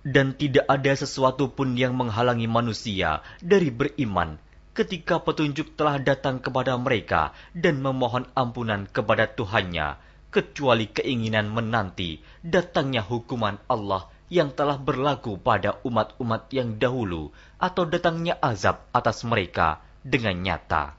[0.00, 4.40] Dan tidak ada sesuatu pun yang menghalangi manusia dari beriman
[4.74, 9.98] ketika petunjuk telah datang kepada mereka dan memohon ampunan kepada Tuhannya,
[10.30, 18.38] kecuali keinginan menanti datangnya hukuman Allah yang telah berlaku pada umat-umat yang dahulu atau datangnya
[18.38, 20.96] azab atas mereka dengan nyata.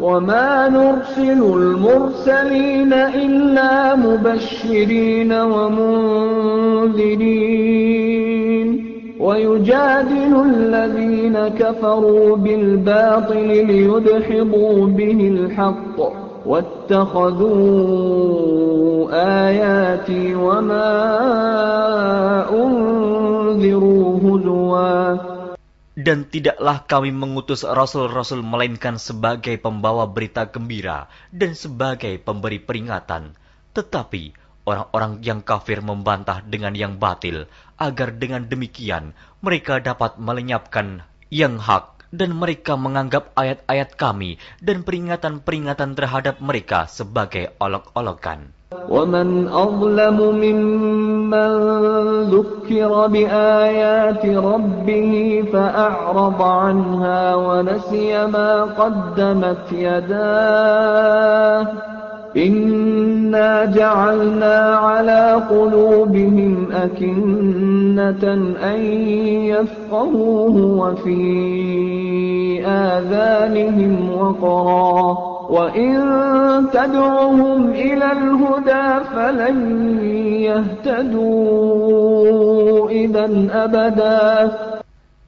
[0.00, 7.00] وما نرسل المرسلين إلا مبشرين ومنذرين
[9.20, 15.96] ويجادل الذين كفروا بالباطل ليدحضوا به الحق
[16.46, 17.50] واتخذوا
[19.46, 20.90] آياتي وما
[22.52, 25.30] أنذروا هزواً
[26.00, 33.36] Dan tidaklah kami mengutus rasul-rasul melainkan sebagai pembawa berita gembira dan sebagai pemberi peringatan.
[33.76, 34.32] Tetapi
[34.64, 42.00] orang-orang yang kafir membantah dengan yang batil, agar dengan demikian mereka dapat melenyapkan yang hak
[42.10, 48.60] dan mereka menganggap ayat-ayat kami dan peringatan-peringatan terhadap mereka sebagai olok-olokan.
[48.70, 51.50] ومن أظلم ممن
[52.30, 55.12] ذكر بآيات ربه
[55.52, 61.66] فأعرض عنها ونسي ما قدمت يداه
[62.37, 68.33] إنا جعلنا على قلوبهم أكنة
[68.63, 68.79] أن
[69.51, 71.21] يفقهوه وفي
[72.65, 75.17] آذانهم وقرا
[75.49, 75.95] وإن
[76.73, 79.57] تدعهم إلى الهدى فلن
[81.25, 84.51] يهتدوا إذا أبدا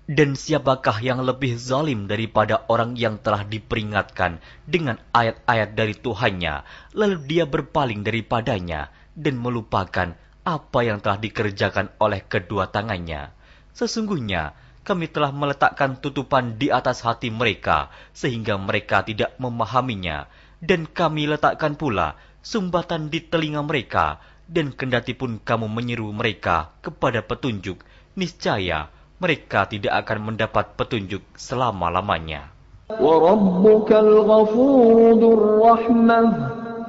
[0.08, 6.64] Dan siapakah yang lebih zalim daripada orang yang telah diperingatkan dengan ayat-ayat dari Tuhannya,
[6.96, 8.88] lalu dia berpaling daripadanya
[9.20, 10.16] dan melupakan
[10.48, 13.36] apa yang telah dikerjakan oleh kedua tangannya.
[13.76, 14.56] Sesungguhnya,
[14.88, 20.32] kami telah meletakkan tutupan di atas hati mereka, sehingga mereka tidak memahaminya.
[20.64, 27.20] Dan kami letakkan pula sumbatan di telinga mereka, dan kendati pun kamu menyeru mereka kepada
[27.28, 27.84] petunjuk,
[28.16, 28.88] niscaya
[29.23, 32.51] mereka tidak akan mendapat petunjuk selama-lamanya.
[32.93, 36.25] وَرَبُّكَ الْغَفُورُ ذُو الرَّحْمَةِ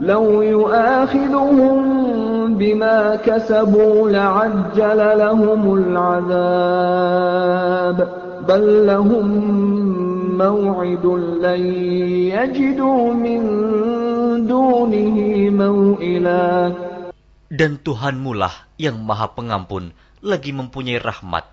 [0.04, 1.78] لَوْ يُؤَاخِذُهُم
[2.60, 6.38] بِمَا كَسَبُوا لَعَجَّلَ لَهُمُ الْعَذَابَ
[8.50, 9.28] بَل لَّهُم
[10.38, 11.06] مَّوْعِدٌ
[11.46, 11.62] لَّن
[12.36, 13.42] يَجِدُوا مِن
[14.50, 15.18] دُونِهِ
[15.54, 16.74] مَوْئِلًا
[17.54, 19.94] Dan Tuhanmulah yang maha pengampun,
[20.26, 21.46] lagi mempunyai rahmat.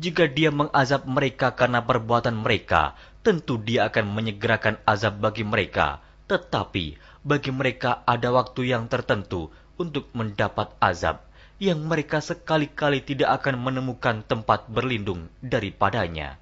[0.00, 6.00] jika dia mengazab mereka karena perbuatan mereka, tentu dia akan menyegerakan azab bagi mereka.
[6.26, 11.22] Tetapi bagi mereka ada waktu yang tertentu untuk mendapat azab
[11.62, 16.41] yang mereka sekali-kali tidak akan menemukan tempat berlindung daripadanya.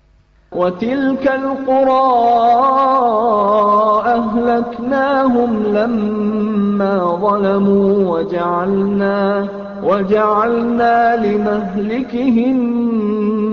[0.55, 2.07] وتلك القرى
[4.05, 9.20] أهلكناهم لما ظلموا وجعلنا
[9.84, 10.95] وجعلنا
[11.26, 12.57] لمهلكهم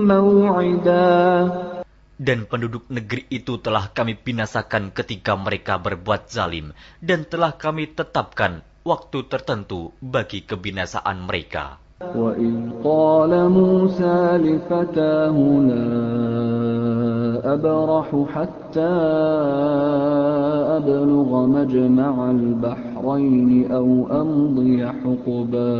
[0.07, 1.11] موعدا
[2.23, 6.71] Dan penduduk negeri itu telah kami binasakan ketika mereka berbuat zalim,
[7.03, 11.83] dan telah kami tetapkan waktu tertentu bagi kebinasaan mereka.
[12.03, 15.37] وَإِذْ قَالَ مُوسَى لِفَتَاهُ
[15.69, 15.87] لَا
[17.55, 18.95] أَبْرَحُ حَتَّى
[20.77, 25.79] أَبْلُغَ مَجْمَعَ الْبَحْرَيْنِ أَوْ أَمْضِيَ حُقُبًا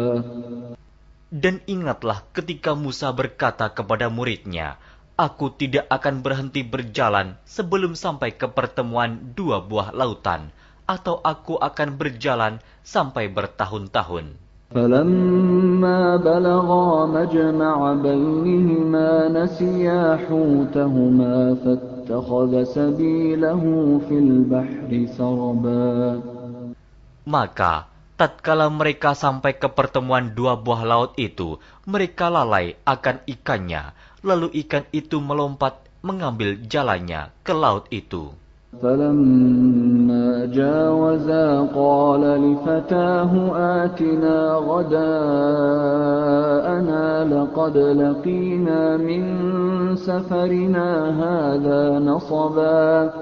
[1.33, 4.77] Dan ingatlah ketika Musa berkata kepada muridnya,
[5.13, 10.49] Aku tidak akan berhenti berjalan sebelum sampai ke pertemuan dua buah lautan,
[10.89, 14.46] atau aku akan berjalan sampai bertahun-tahun.
[14.73, 23.63] فلما بلغا مجمع بينهما نسيا حوتهما فاتخذ سبيله
[24.09, 25.93] في البحر سربا
[27.23, 27.87] Maka,
[28.19, 31.55] tatkala mereka sampai ke pertemuan dua buah laut itu,
[31.87, 33.95] mereka lalai akan ikannya,
[34.27, 38.35] lalu ikan itu melompat mengambil jalannya ke laut itu.
[38.81, 43.31] فلما جاوزا قال لفتاه
[43.85, 44.37] آتنا
[44.69, 45.05] غداءنا
[47.29, 49.23] لقد لقينا من
[49.95, 50.89] سفرنا
[51.21, 53.13] هذا نصبا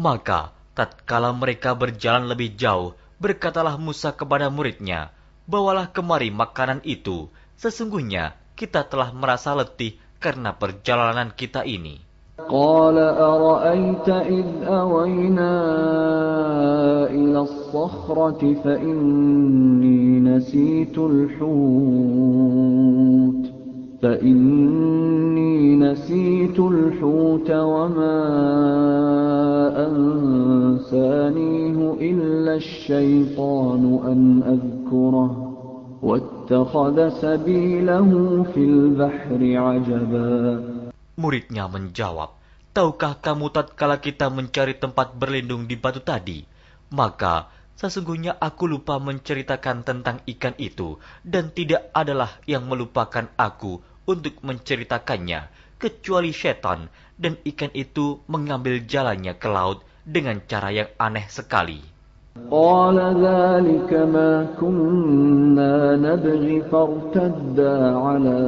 [0.00, 5.12] Maka, tatkala mereka berjalan lebih jauh, berkatalah Musa kepada muridnya,
[5.44, 7.28] Bawalah kemari makanan itu,
[7.60, 12.00] sesungguhnya kita telah merasa letih karena perjalanan kita ini.
[12.39, 15.63] قال أرأيت إذ أوينا
[17.09, 21.45] إلى الصخرة فإني نسيت الحوت
[24.01, 28.25] فإني نسيت الحوت وما
[29.87, 35.51] أنسانيه إلا الشيطان أن أذكره
[36.03, 40.74] واتخذ سبيله في البحر عجبا.
[41.15, 42.35] Muridnya menjawab,
[42.75, 46.43] Tahukah kamu tatkala kita mencari tempat berlindung di batu tadi?
[46.91, 47.47] Maka,
[47.79, 55.47] sesungguhnya aku lupa menceritakan tentang ikan itu, dan tidak adalah yang melupakan aku untuk menceritakannya,
[55.79, 61.94] kecuali setan, dan ikan itu mengambil jalannya ke laut dengan cara yang aneh sekali.
[62.50, 68.38] قال ذلك ما كنا نبغي فارتدا على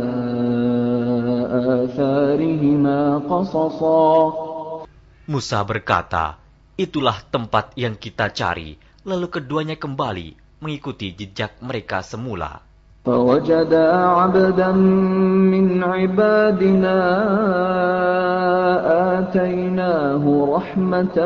[1.82, 2.98] آثارهما
[3.30, 4.08] قصصا
[5.22, 6.34] Musa berkata,
[6.74, 8.74] Itulah tempat yang kita cari.
[9.06, 12.72] Lalu keduanya kembali mengikuti jejak mereka semula.
[13.02, 14.72] فوجدا عبدا
[15.52, 16.98] من عبادنا
[20.16, 20.24] آتيناه
[20.56, 21.16] رحمة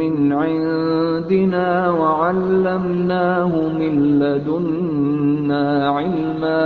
[0.00, 1.68] من عندنا
[2.00, 6.64] وعلمناه من لدنا علما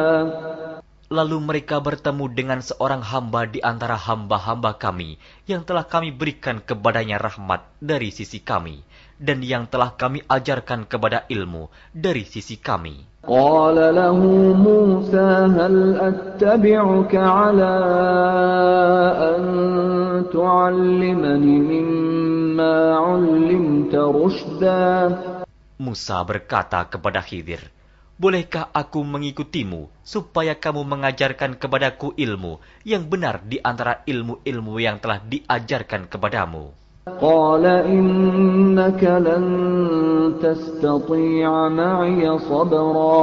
[1.10, 5.18] Lalu mereka bertemu dengan seorang hamba di antara hamba-hamba kami
[5.50, 8.86] yang telah kami berikan kepadanya rahmat dari sisi kami
[9.18, 13.02] dan yang telah kami ajarkan kepada ilmu dari sisi kami.
[13.28, 14.18] قال له
[14.56, 17.74] موسى هل أتبعك على
[19.30, 19.42] أن
[20.32, 24.90] تعلمني مما علمت رشدا
[25.80, 27.64] Musa berkata kepada Khidir,
[28.20, 35.24] Bolehkah aku mengikutimu supaya kamu mengajarkan kepadaku ilmu yang benar di antara ilmu-ilmu yang telah
[35.24, 36.68] diajarkan kepadamu?
[37.20, 39.44] قال إنك لن
[40.38, 43.20] تستطيع معي صبرا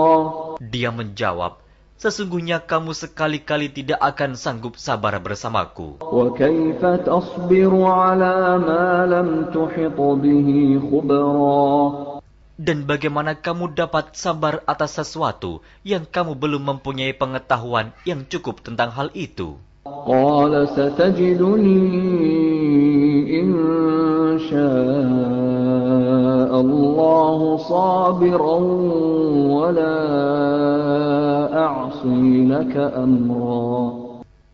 [0.58, 1.62] Dia menjawab,
[1.98, 5.98] Sesungguhnya kamu sekali-kali tidak akan sanggup sabar bersamaku.
[6.02, 11.58] وكيف تصبر على ما لم تحط به خبرا
[12.58, 18.94] Dan bagaimana kamu dapat sabar atas sesuatu yang kamu belum mempunyai pengetahuan yang cukup tentang
[18.94, 19.62] hal itu?
[20.08, 21.84] قال ستجدني
[23.40, 23.50] إن
[24.40, 28.58] شاء الله صابرا
[29.52, 29.98] ولا
[31.52, 34.08] أعصي لك أمرا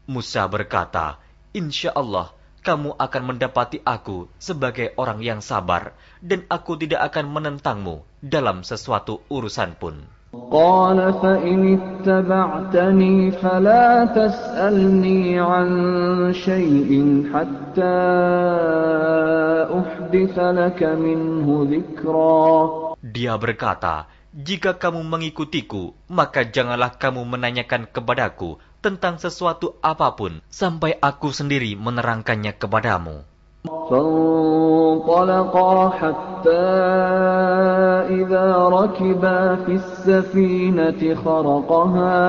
[0.04, 1.16] Musa berkata,
[1.56, 8.04] Insya Allah, kamu akan mendapati aku sebagai orang yang sabar, dan aku tidak akan menentangmu
[8.20, 10.04] dalam sesuatu urusan pun.
[10.34, 15.70] قال فإن اتبعتني فلا تسألني عن
[16.34, 16.90] شيء
[17.34, 18.00] حتى
[19.70, 22.44] أحدث لك منه ذكرا
[23.04, 31.30] Dia berkata, Jika kamu mengikutiku, maka janganlah kamu menanyakan kepadaku tentang sesuatu apapun sampai aku
[31.30, 33.22] sendiri menerangkannya kepadamu.
[33.88, 36.68] فانطلقا حتى
[38.20, 42.20] إذا ركبا في السفينة خرقها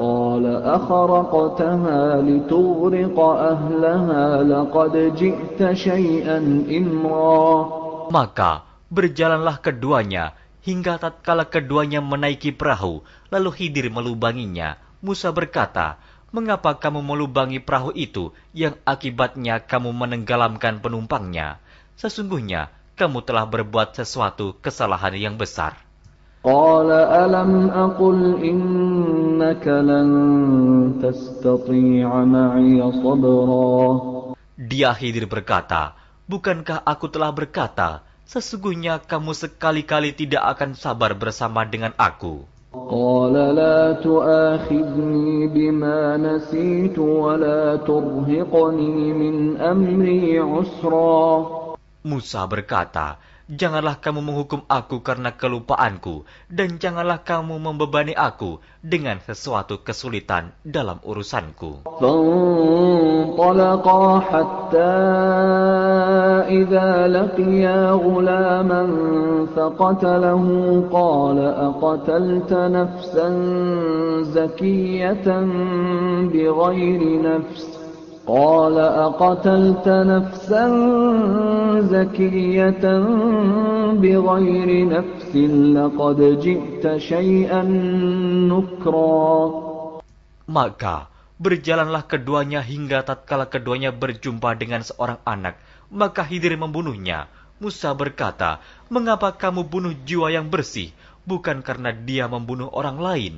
[0.00, 6.38] قال أخرقتها لتغرق أهلها لقد جئت شيئا
[6.80, 7.44] إمرا
[8.12, 14.76] Maka berjalanlah keduanya hingga tatkala keduanya menaiki perahu, lalu Khidir melubanginya.
[15.00, 15.96] Musa berkata,
[16.32, 21.60] Mengapa kamu melubangi perahu itu yang akibatnya kamu menenggelamkan penumpangnya?
[22.00, 25.76] Sesungguhnya kamu telah berbuat sesuatu kesalahan yang besar.
[26.42, 30.08] قال ألم أقل إنك لن
[30.98, 33.86] تستطيع معي صبرا
[34.58, 35.94] Dia Khidir berkata,
[36.26, 42.46] Bukankah aku telah berkata, sesungguhnya kamu sekali-kali tidak akan sabar bersama dengan aku.
[42.89, 51.45] قال لا تؤاخذني بما نسيت ولا ترهقني من أمري عسرا.
[52.07, 53.19] Musa berkata,
[53.50, 61.02] Janganlah kamu menghukum aku karena kelupaanku, dan janganlah kamu membebani aku dengan sesuatu kesulitan dalam
[61.02, 61.82] urusanku.
[63.32, 64.94] فانطلقا حتى
[66.48, 68.82] إذا لقيا غلاما
[69.56, 70.44] فقتله
[70.92, 73.28] قال أقتلت نفسا
[74.22, 75.26] زكية
[76.32, 77.75] بغير نفس
[78.26, 80.64] قال أقتلت نفسا
[81.90, 82.84] زكية
[83.98, 85.32] بغير نفس
[85.76, 87.62] لقد جئت شيئا
[88.46, 89.26] نكرا
[90.46, 91.10] Maka
[91.42, 95.58] berjalanlah keduanya hingga tatkala keduanya berjumpa dengan seorang anak,
[95.90, 97.26] maka Hidir membunuhnya.
[97.58, 100.94] Musa berkata, "Mengapa kamu bunuh jiwa yang bersih,
[101.26, 103.34] bukan karena dia membunuh orang lain?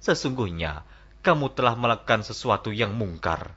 [0.00, 0.84] Sesungguhnya
[1.24, 3.56] kamu telah melakukan sesuatu yang mungkar."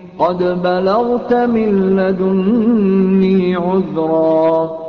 [0.18, 4.86] قد بلغت من لدني عذرا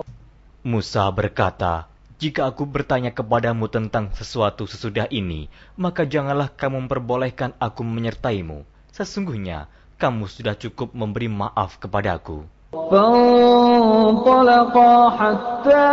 [0.68, 1.88] Musa berkata,
[2.20, 5.48] Jika aku bertanya kepadamu tentang sesuatu sesudah ini,
[5.80, 8.68] maka janganlah kamu memperbolehkan aku menyertaimu.
[8.92, 12.44] Sesungguhnya, kamu sudah cukup memberi maaf kepadaku.
[12.92, 15.88] فانطلقا حتى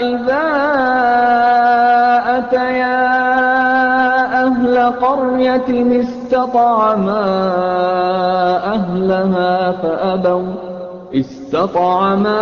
[0.00, 0.46] إذا
[2.38, 2.91] أتيا أهل
[4.89, 7.23] قرية استطعما
[8.73, 10.53] أهلها فأبوا.
[11.13, 12.41] استطعما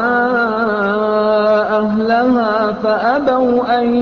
[1.80, 3.96] أهلها فأبوا أن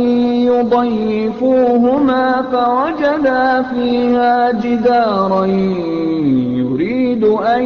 [0.43, 5.45] يضيفوهما فوجدا فيها جدارا
[6.55, 7.63] يريد أن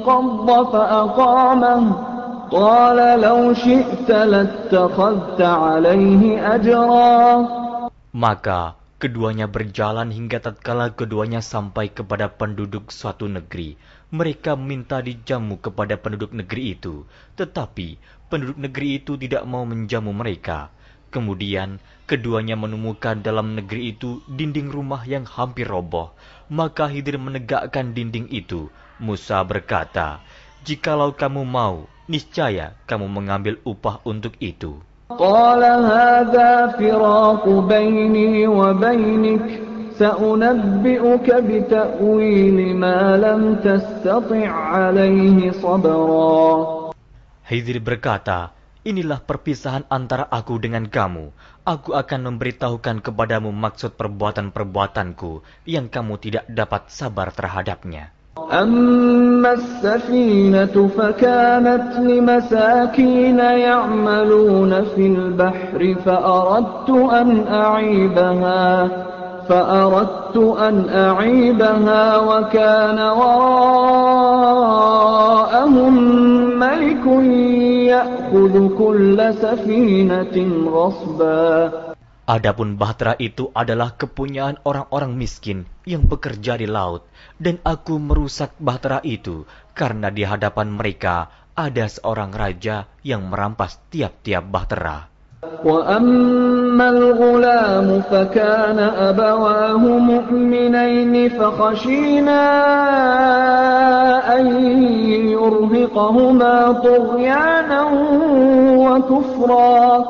[0.00, 1.92] ينقض فأقامه.
[2.50, 7.65] قال لو شئت لاتخذت عليه أجرا.
[8.16, 13.76] Maka keduanya berjalan hingga tatkala keduanya sampai kepada penduduk suatu negeri.
[14.08, 17.04] Mereka minta dijamu kepada penduduk negeri itu,
[17.36, 18.00] tetapi
[18.32, 20.72] penduduk negeri itu tidak mau menjamu mereka.
[21.12, 21.76] Kemudian
[22.08, 26.16] keduanya menemukan dalam negeri itu dinding rumah yang hampir roboh.
[26.48, 28.72] Maka Hidir menegakkan dinding itu.
[28.96, 30.24] Musa berkata,
[30.64, 34.80] "Jikalau kamu mau, niscaya kamu mengambil upah untuk itu."
[35.11, 39.47] قال هذا فراق بيني وبينك
[39.99, 46.41] سأنبئك بتأويل ما لم تستطع عليه صبرا
[47.51, 51.29] Hidir berkata, Inilah perpisahan antara aku dengan kamu.
[51.67, 58.09] Aku akan memberitahukan kepadamu maksud perbuatan-perbuatanku yang kamu tidak dapat sabar terhadapnya.
[58.52, 68.88] أما السفينة فكانت لمساكين يعملون في البحر فأردت أن أعيبها
[69.48, 74.34] فأردت أن أعيبها وكان وراءهم
[76.58, 77.06] ملك
[77.86, 80.36] يأخذ كل سفينة
[80.70, 81.70] غصبا.
[82.29, 87.03] Adapun bahtera itu adalah kepunyaan orang-orang miskin yang bekerja di laut,
[87.41, 91.27] dan aku merusak bahtera itu karena di hadapan mereka
[91.57, 95.11] ada seorang raja yang merampas tiap-tiap bahtera.
[95.65, 102.43] وأما الغلام فكان أبواه مؤمنين فخشينا
[104.37, 104.45] أن
[105.33, 107.81] يرهقهما طغيانا
[108.77, 110.05] وكفرا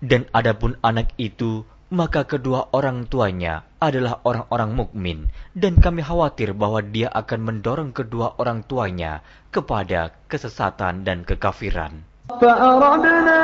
[0.00, 5.18] Dan adapun anak itu, maka kedua orang tuanya adalah orang-orang mukmin,
[5.58, 12.06] dan kami khawatir bahwa dia akan mendorong kedua orang tuanya kepada kesesatan dan kekafiran.
[12.30, 13.42] فأردنا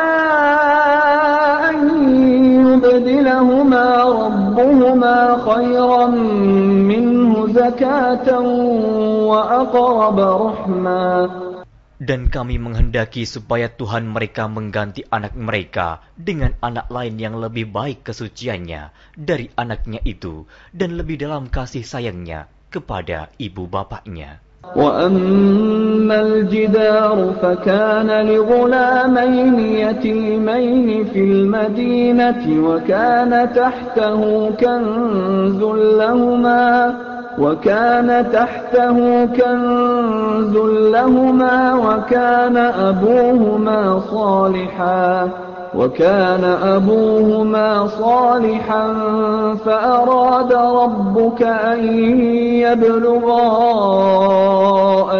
[1.69, 1.77] أن
[2.62, 6.07] يبدلهما ربهما خيرا
[6.87, 8.29] منه زكاة
[9.31, 11.07] وأقرب رحما
[12.01, 18.05] Dan kami menghendaki supaya Tuhan mereka mengganti anak mereka dengan anak lain yang lebih baik
[18.05, 20.45] kesuciannya dari anaknya itu
[20.77, 24.45] dan lebih dalam kasih sayangnya kepada ibu bapaknya.
[24.77, 35.62] وأما الجدار فكان لغلامين يتيمين في المدينة وكان تحته كنز
[36.01, 36.95] لهما
[37.40, 40.58] وكان تحته كنز
[40.94, 45.30] لهما وكان أبوهما صالحا
[45.76, 48.94] وكان أبوهما صالحا
[49.66, 51.84] فأراد ربك أن
[52.60, 53.42] يبلغا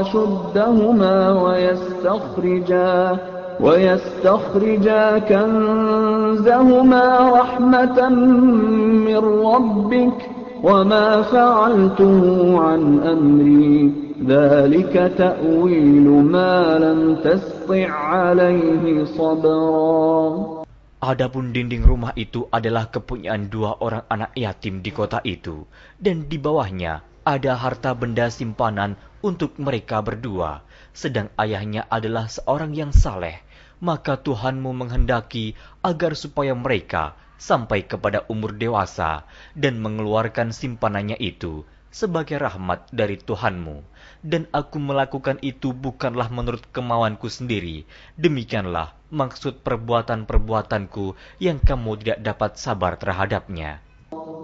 [0.02, 3.18] أشدهما ويستخرجا
[3.62, 7.04] ويستخرجا كنزهما
[7.40, 12.21] رحمة من ربك وما فعلته
[12.59, 13.93] عن أمري
[14.25, 20.57] ذلك تأويل ما لم تسطع عليه صبرا
[20.97, 25.69] Adapun dinding rumah itu adalah kepunyaan dua orang anak yatim di kota itu,
[26.01, 30.65] dan di bawahnya ada harta benda simpanan untuk mereka berdua,
[30.97, 33.45] sedang ayahnya adalah seorang yang saleh.
[33.77, 35.53] Maka Tuhanmu menghendaki
[35.85, 41.65] agar supaya mereka sampai kepada umur dewasa dan mengeluarkan simpanannya itu
[41.97, 43.81] sebagai rahmat dari Tuhanmu.
[44.21, 47.89] Dan aku melakukan itu bukanlah menurut kemauanku sendiri.
[48.21, 53.81] Demikianlah maksud perbuatan-perbuatanku yang kamu tidak dapat sabar terhadapnya.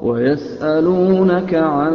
[0.03, 1.95] ويسألونك عن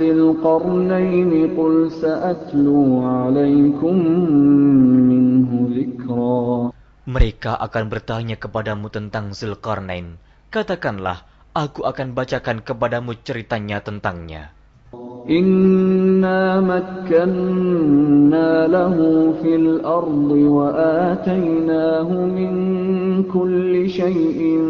[0.00, 3.96] ذي القرنين قل سأتلو عليكم
[5.10, 6.71] منه ذكرا
[7.03, 10.15] Mereka akan bertanya kepadamu tentang Zulkarnain.
[10.47, 14.55] Katakanlah, aku akan bacakan kepadamu ceritanya tentangnya.
[15.27, 17.11] Inna makkanna
[18.71, 20.67] lahu fil ardi wa
[21.11, 22.53] atainahu min
[23.27, 24.65] kulli shayin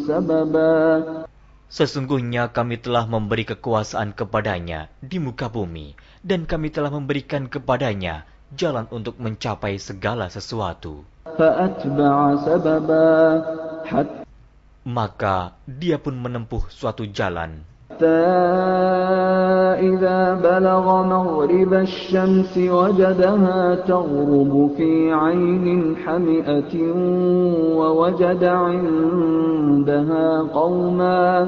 [0.00, 1.28] sababa.
[1.68, 5.92] Sesungguhnya kami telah memberi kekuasaan kepadanya di muka bumi,
[6.24, 11.03] dan kami telah memberikan kepadanya jalan untuk mencapai segala sesuatu.
[11.25, 13.11] فأتبع سببا
[13.85, 14.23] حتى
[14.85, 17.65] Maka dia pun menempuh suatu jalan.
[19.79, 26.73] إذا بلغ مغرب الشمس وجدها تغرب في عين حمئة
[27.79, 31.47] ووجد عندها قوما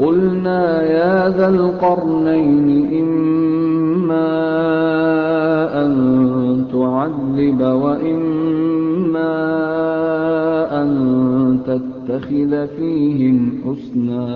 [0.00, 2.68] قلنا يا ذا القرنين
[3.02, 4.30] إما
[5.82, 6.41] أن
[7.02, 9.34] تعذب وإما
[10.80, 10.90] أن
[11.66, 13.36] تتخذ فيهم
[13.66, 14.26] حسنا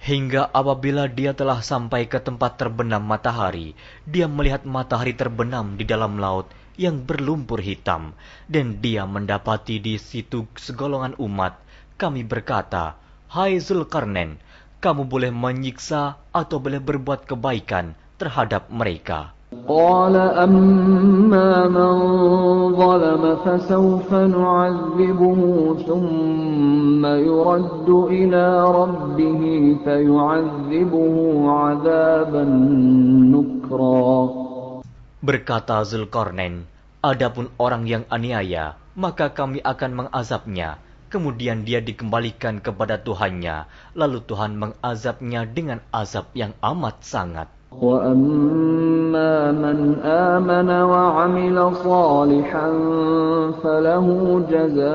[0.00, 3.76] Hingga apabila dia telah sampai ke tempat terbenam matahari,
[4.08, 6.48] dia melihat matahari terbenam di dalam laut
[6.80, 8.16] yang berlumpur hitam,
[8.48, 11.60] dan dia mendapati di situ segolongan umat.
[12.00, 12.96] Kami berkata,
[13.28, 14.40] Hai Zulkarnain,
[14.80, 19.33] kamu boleh menyiksa atau boleh berbuat kebaikan terhadap mereka.
[19.66, 21.94] قال أما من
[22.78, 25.40] ظلم فسوف نعذبه
[25.86, 29.42] ثم يرد إلى ربه
[29.84, 31.16] فيعذبه
[31.50, 32.44] عذابا
[33.34, 34.18] نكرا
[35.20, 36.64] Berkata Zulkarnain,
[37.04, 40.80] adapun orang yang aniaya, maka kami akan mengazabnya.
[41.12, 47.52] Kemudian dia dikembalikan kepada Tuhannya, lalu Tuhan mengazabnya dengan azab yang amat sangat.
[47.74, 51.56] وأما من آمن وعمل
[51.86, 52.68] صالحا
[53.62, 54.06] فله
[54.50, 54.90] جزاء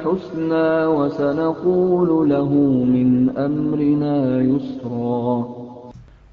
[0.00, 2.50] الحسنى وسنقول له
[2.94, 5.32] من أمرنا يسرا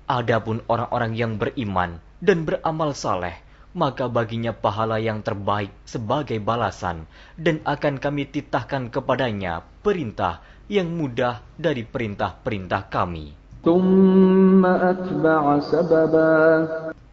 [0.08, 3.44] Adapun orang-orang yang beriman dan beramal saleh,
[3.76, 10.40] maka baginya pahala yang terbaik sebagai balasan, dan akan kami titahkan kepadanya perintah
[10.72, 13.41] yang mudah dari perintah-perintah kami.
[13.65, 16.39] ثم أتبع سببا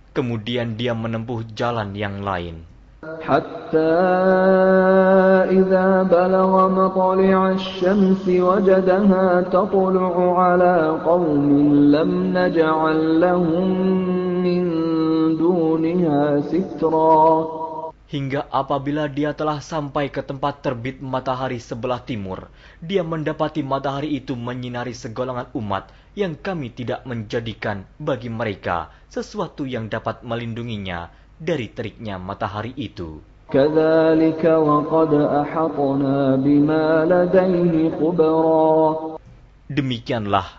[0.10, 2.66] Kemudian dia menempuh jalan yang lain.
[3.22, 3.96] حتى
[5.56, 11.48] إذا بلغ مطلع الشمس وجدها تطلع على قوم
[11.96, 13.68] لم نجعل لهم
[14.44, 14.64] من
[15.38, 17.59] دونها سترا
[18.10, 22.50] hingga apabila dia telah sampai ke tempat terbit matahari sebelah timur,
[22.82, 29.88] dia mendapati matahari itu menyinari segolongan umat yang kami tidak menjadikan bagi mereka sesuatu yang
[29.88, 33.22] dapat melindunginya dari teriknya matahari itu.
[39.70, 40.59] Demikianlah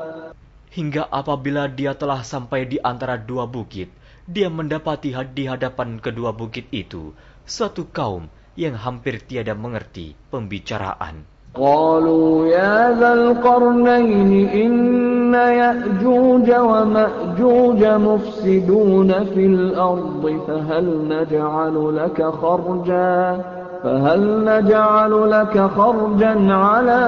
[0.72, 3.88] Hingga apabila dia telah sampai di antara dua bukit,
[4.26, 7.14] dia mendapati di hadapan kedua bukit itu
[7.46, 8.26] suatu kaum
[8.58, 11.36] yang hampir tiada mengerti pembicaraan.
[11.56, 23.44] قالوا يا ذا القرنين إن يأجوج ومأجوج مفسدون في الأرض فهل نجعل لك خرجا
[23.82, 27.02] فهل نجعل لك خرجا على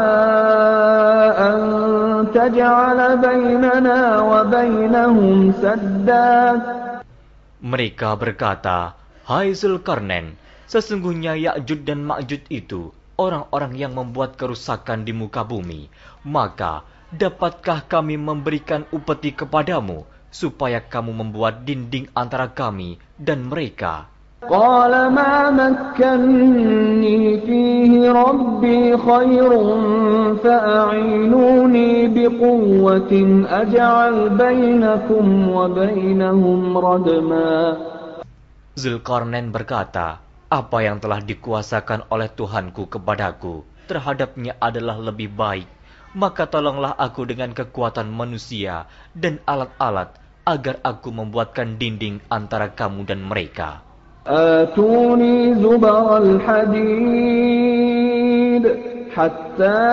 [1.48, 1.58] أن
[2.30, 6.30] تجعل بيننا وبينهم سدا
[7.58, 8.94] Mereka berkata,
[9.26, 10.38] Hai Zulkarnain,
[10.70, 15.90] sesungguhnya Ya'jud dan Ma'jud itu orang-orang yang membuat kerusakan di muka bumi.
[16.22, 24.06] Maka, dapatkah kami memberikan upeti kepadamu, supaya kamu membuat dinding antara kami dan mereka?
[24.46, 29.50] قال ما مكني فيه ربي خير
[30.42, 33.12] فأعينوني بقوة
[33.50, 37.50] أجعل بينكم وبينهم ردما
[38.78, 45.66] Zulkarnain berkata, apa yang telah dikuasakan oleh Tuhanku kepadaku terhadapnya adalah lebih baik.
[46.14, 48.86] Maka tolonglah aku dengan kekuatan manusia
[49.18, 50.14] dan alat-alat
[50.46, 53.82] agar aku membuatkan dinding antara kamu dan mereka.
[54.27, 57.43] آتوني زبر الحديد
[59.15, 59.83] حتى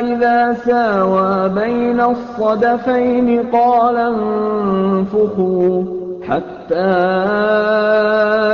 [0.00, 5.84] إذا ساوى بين الصدفين قال انفخوا
[6.28, 6.94] حتى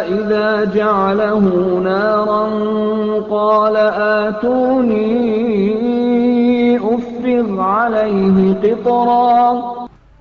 [0.09, 1.45] إذا جعله
[1.85, 2.45] نارا
[3.31, 3.77] قال
[4.25, 5.13] آتوني
[6.81, 9.75] أفرغ عليه قطرا.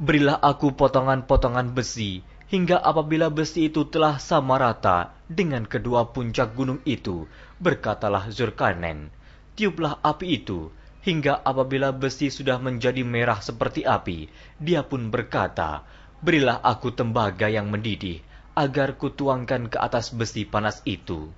[0.03, 2.19] Berilah aku potongan-potongan besi,
[2.53, 7.25] hingga apabila besi itu telah sama rata dengan kedua puncak gunung itu,
[7.57, 9.09] berkatalah Zulkarnain,
[9.57, 10.69] tiuplah api itu,
[11.01, 14.29] hingga apabila besi sudah menjadi merah seperti api,
[14.61, 15.81] dia pun berkata,
[16.21, 18.21] berilah aku tembaga yang mendidih,
[18.53, 21.33] agar kutuangkan ke atas besi panas itu.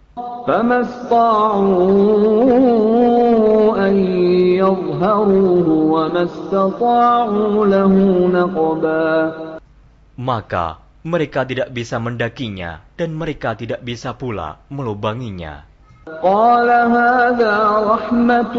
[10.16, 15.71] Maka mereka tidak bisa mendakinya, dan mereka tidak bisa pula melubanginya.
[16.11, 18.57] قال هذا رحمة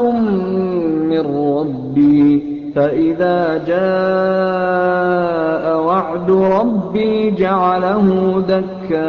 [1.12, 2.26] من ربي
[2.72, 8.08] فإذا جاء وعد ربي جعله
[8.48, 9.02] دكاء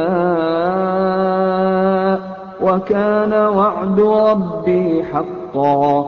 [2.59, 6.03] وكان وعد ربي حقا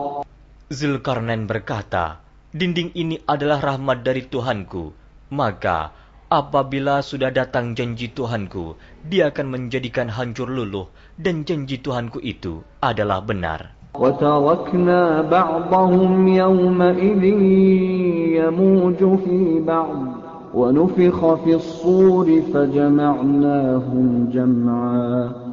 [0.65, 4.97] Zulkarnain berkata, Dinding ini adalah rahmat dari Tuhanku.
[5.29, 5.93] Maka,
[6.29, 13.21] apabila sudah datang janji Tuhanku, dia akan menjadikan hancur luluh, dan janji Tuhanku itu adalah
[13.21, 13.75] benar.
[13.95, 17.23] وتركنا بعضهم يومئذ
[18.43, 19.99] يموج في بعض
[20.51, 25.45] ونفخ في الصور فجمعناهم جمعا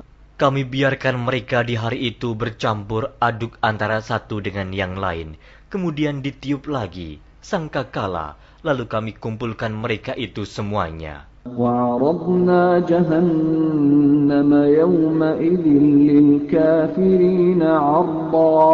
[0.43, 5.39] Kami biarkan mereka di hari itu bercampur aduk antara satu dengan yang lain,
[5.71, 8.35] kemudian ditiup lagi, sangkakala,
[8.67, 11.27] lalu kami kumpulkan mereka itu semuanya.
[11.43, 14.51] وعرضنا جهنم
[14.81, 15.65] يومئذ
[16.09, 18.71] للكافرين عرضا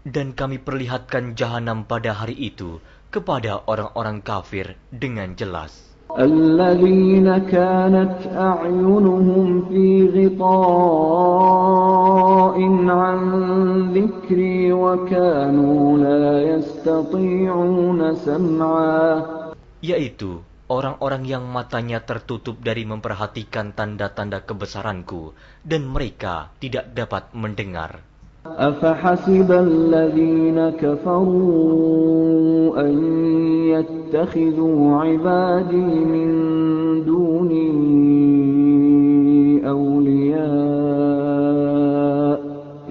[0.00, 2.82] Dan kami perlihatkan jahanam pada hari itu
[3.14, 5.70] kepada orang-orang kafir dengan jelas.
[6.18, 10.56] الذين كانت أعينهم في غطاء
[12.90, 13.18] عن
[13.94, 19.22] ذكري وكانوا لا يستطيعون سمعا
[19.80, 25.32] Yaitu orang-orang yang matanya tertutup dari memperhatikan tanda-tanda kebesaranku
[25.64, 28.04] dan mereka tidak dapat mendengar.
[28.45, 32.93] أفحسب الذين كفروا أن
[33.65, 36.29] يتخذوا عبادي من
[37.05, 37.75] دوني
[39.69, 40.45] أولياء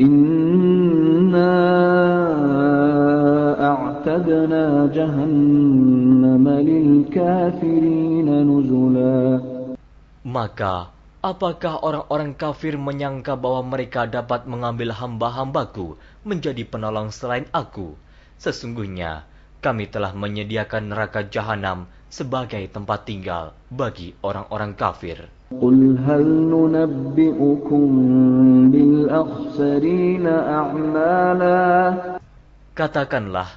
[0.00, 1.54] إنا
[3.70, 9.40] أعتدنا جهنم للكافرين نزلا
[10.24, 10.88] Maka,
[11.23, 17.99] apakah orang-orang kafir menyangka bahwa mereka dapat mengambil hamba-hambaku menjadi penolong selain aku?
[18.39, 19.27] Sesungguhnya,
[19.59, 25.27] kami telah menyediakan neraka jahanam sebagai tempat tinggal bagi orang-orang kafir.
[25.49, 27.89] قل هل ننبئكم
[28.69, 31.61] بالأخسرين أعمالا
[32.77, 33.49] Katakanlah,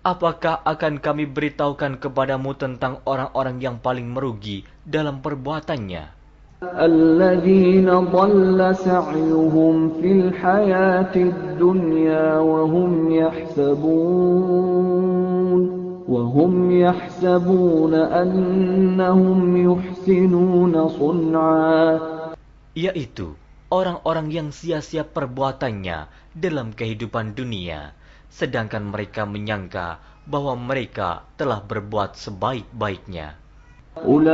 [0.00, 6.15] apakah akan kami beritahukan kepadamu tentang orang-orang yang paling merugi dalam perbuatannya?
[6.63, 14.57] الذين ضل سعيهم في الحياة الدنيا وهم يحسبون
[16.09, 19.39] وهم يحسبون أنهم
[19.69, 21.99] يحسنون صنعا.
[22.73, 23.37] Yaitu
[23.69, 27.93] orang-orang yang sia-sia perbuatannya dalam kehidupan dunia.
[28.33, 33.37] Sedangkan mereka menyangka bahwa mereka telah berbuat sebaik-baiknya.
[34.08, 34.32] أولئك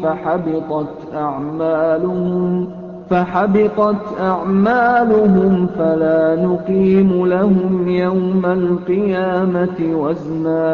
[0.03, 2.69] فحبطت أعمالهم
[3.09, 10.73] فحبطت أعمالهم فلا نقيم لهم يوم القيامة وزنا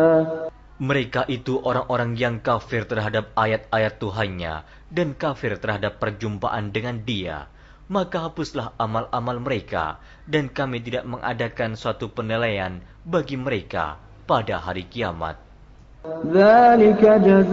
[0.80, 7.52] Mereka itu orang-orang yang kafir terhadap ayat-ayat Tuhannya dan kafir terhadap perjumpaan dengan dia.
[7.90, 9.98] Maka hapuslah amal-amal mereka
[10.30, 13.98] dan kami tidak mengadakan suatu penilaian bagi mereka
[14.30, 15.50] pada hari kiamat.
[16.32, 17.50] ذلك جزاؤهم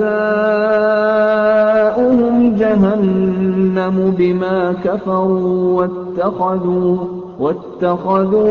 [2.57, 6.93] جهنم بما كفروا واتخذوا
[7.39, 8.47] واتخذوا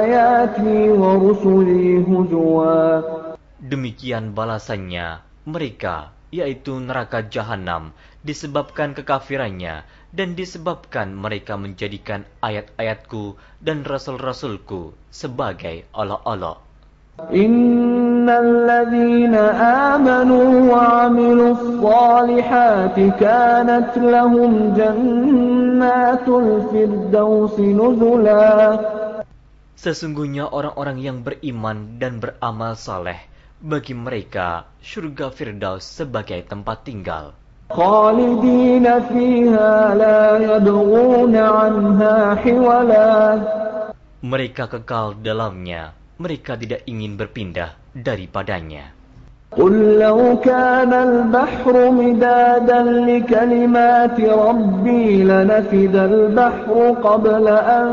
[0.00, 3.00] آياتي ورسلي هزوا
[3.60, 7.92] Demikian balasannya mereka, yaitu neraka jahanam,
[8.25, 16.65] disebabkan kekafirannya dan disebabkan mereka menjadikan ayat-ayatku dan rasul-rasulku sebagai olok-olok.
[17.31, 19.55] Innalladzina
[19.95, 27.71] amanu wa amilu salihati kanat lahum jannatul firdausi.
[29.79, 33.21] Sesungguhnya orang-orang yang beriman dan beramal saleh,
[33.61, 37.37] bagi mereka surga Firdaus sebagai tempat tinggal.
[37.70, 43.10] خالدين فيها لا يبغون عنها حولا
[44.20, 48.92] Mereka kekal dalamnya, mereka tidak ingin berpindah daripadanya.
[49.55, 57.87] قل لو كان البحر مدادا لكلمات ربي لنفد البحر قبل أن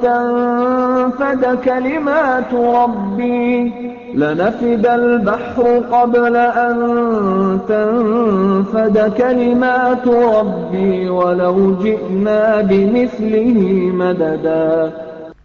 [0.00, 3.72] تنفد كلمات ربي.
[4.16, 6.76] لنفد البحر قبل أن
[7.68, 13.58] تنفد كلمات ربي ولو جئنا بمثله
[13.92, 14.92] مددا.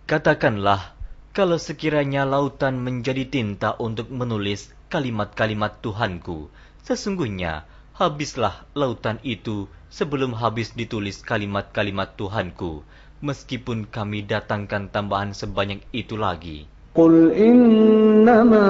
[0.08, 0.96] Katakanlah,
[1.36, 6.48] kalau sekiranya lautan menjadi tinta untuk menulis kalimat-kalimat Tuhanku.
[6.88, 12.84] Sesungguhnya, habislah lautan itu sebelum habis ditulis kalimat-kalimat Tuhanku,
[13.20, 16.70] meskipun kami datangkan tambahan sebanyak itu lagi.
[16.98, 18.70] Qul innama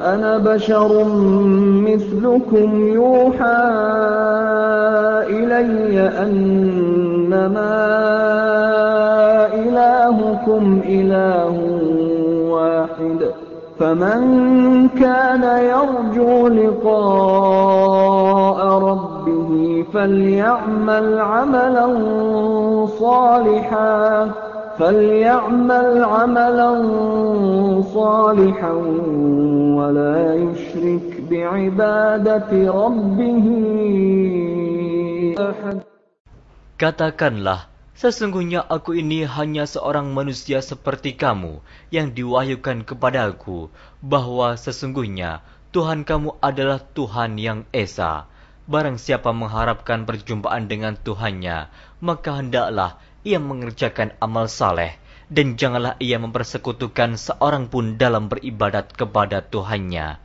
[0.00, 1.12] ana basharun
[1.80, 3.62] mislukum yuha
[5.28, 7.72] ilayya annama
[9.56, 11.80] ilahukum ilahun
[12.52, 13.39] wahidah
[13.80, 14.20] فمن
[14.88, 17.78] كان يرجو لقاء
[18.78, 21.86] ربه فليعمل عملا
[22.86, 24.30] صالحا
[24.78, 26.72] فليعمل عملا
[27.82, 28.72] صالحا
[29.78, 33.46] ولا يشرك بعبادة ربه
[35.40, 35.80] أحد.
[36.80, 37.60] Katakanlah,
[38.00, 41.60] sesungguhnya aku ini hanya seorang manusia seperti kamu
[41.92, 43.68] yang diwahyukan kepadaku
[44.00, 48.24] bahwa sesungguhnya Tuhan kamu adalah Tuhan yang Esa.
[48.64, 51.68] Barang siapa mengharapkan perjumpaan dengan Tuhannya,
[52.00, 54.96] maka hendaklah ia mengerjakan amal saleh
[55.28, 60.24] dan janganlah ia mempersekutukan seorang pun dalam beribadat kepada Tuhannya.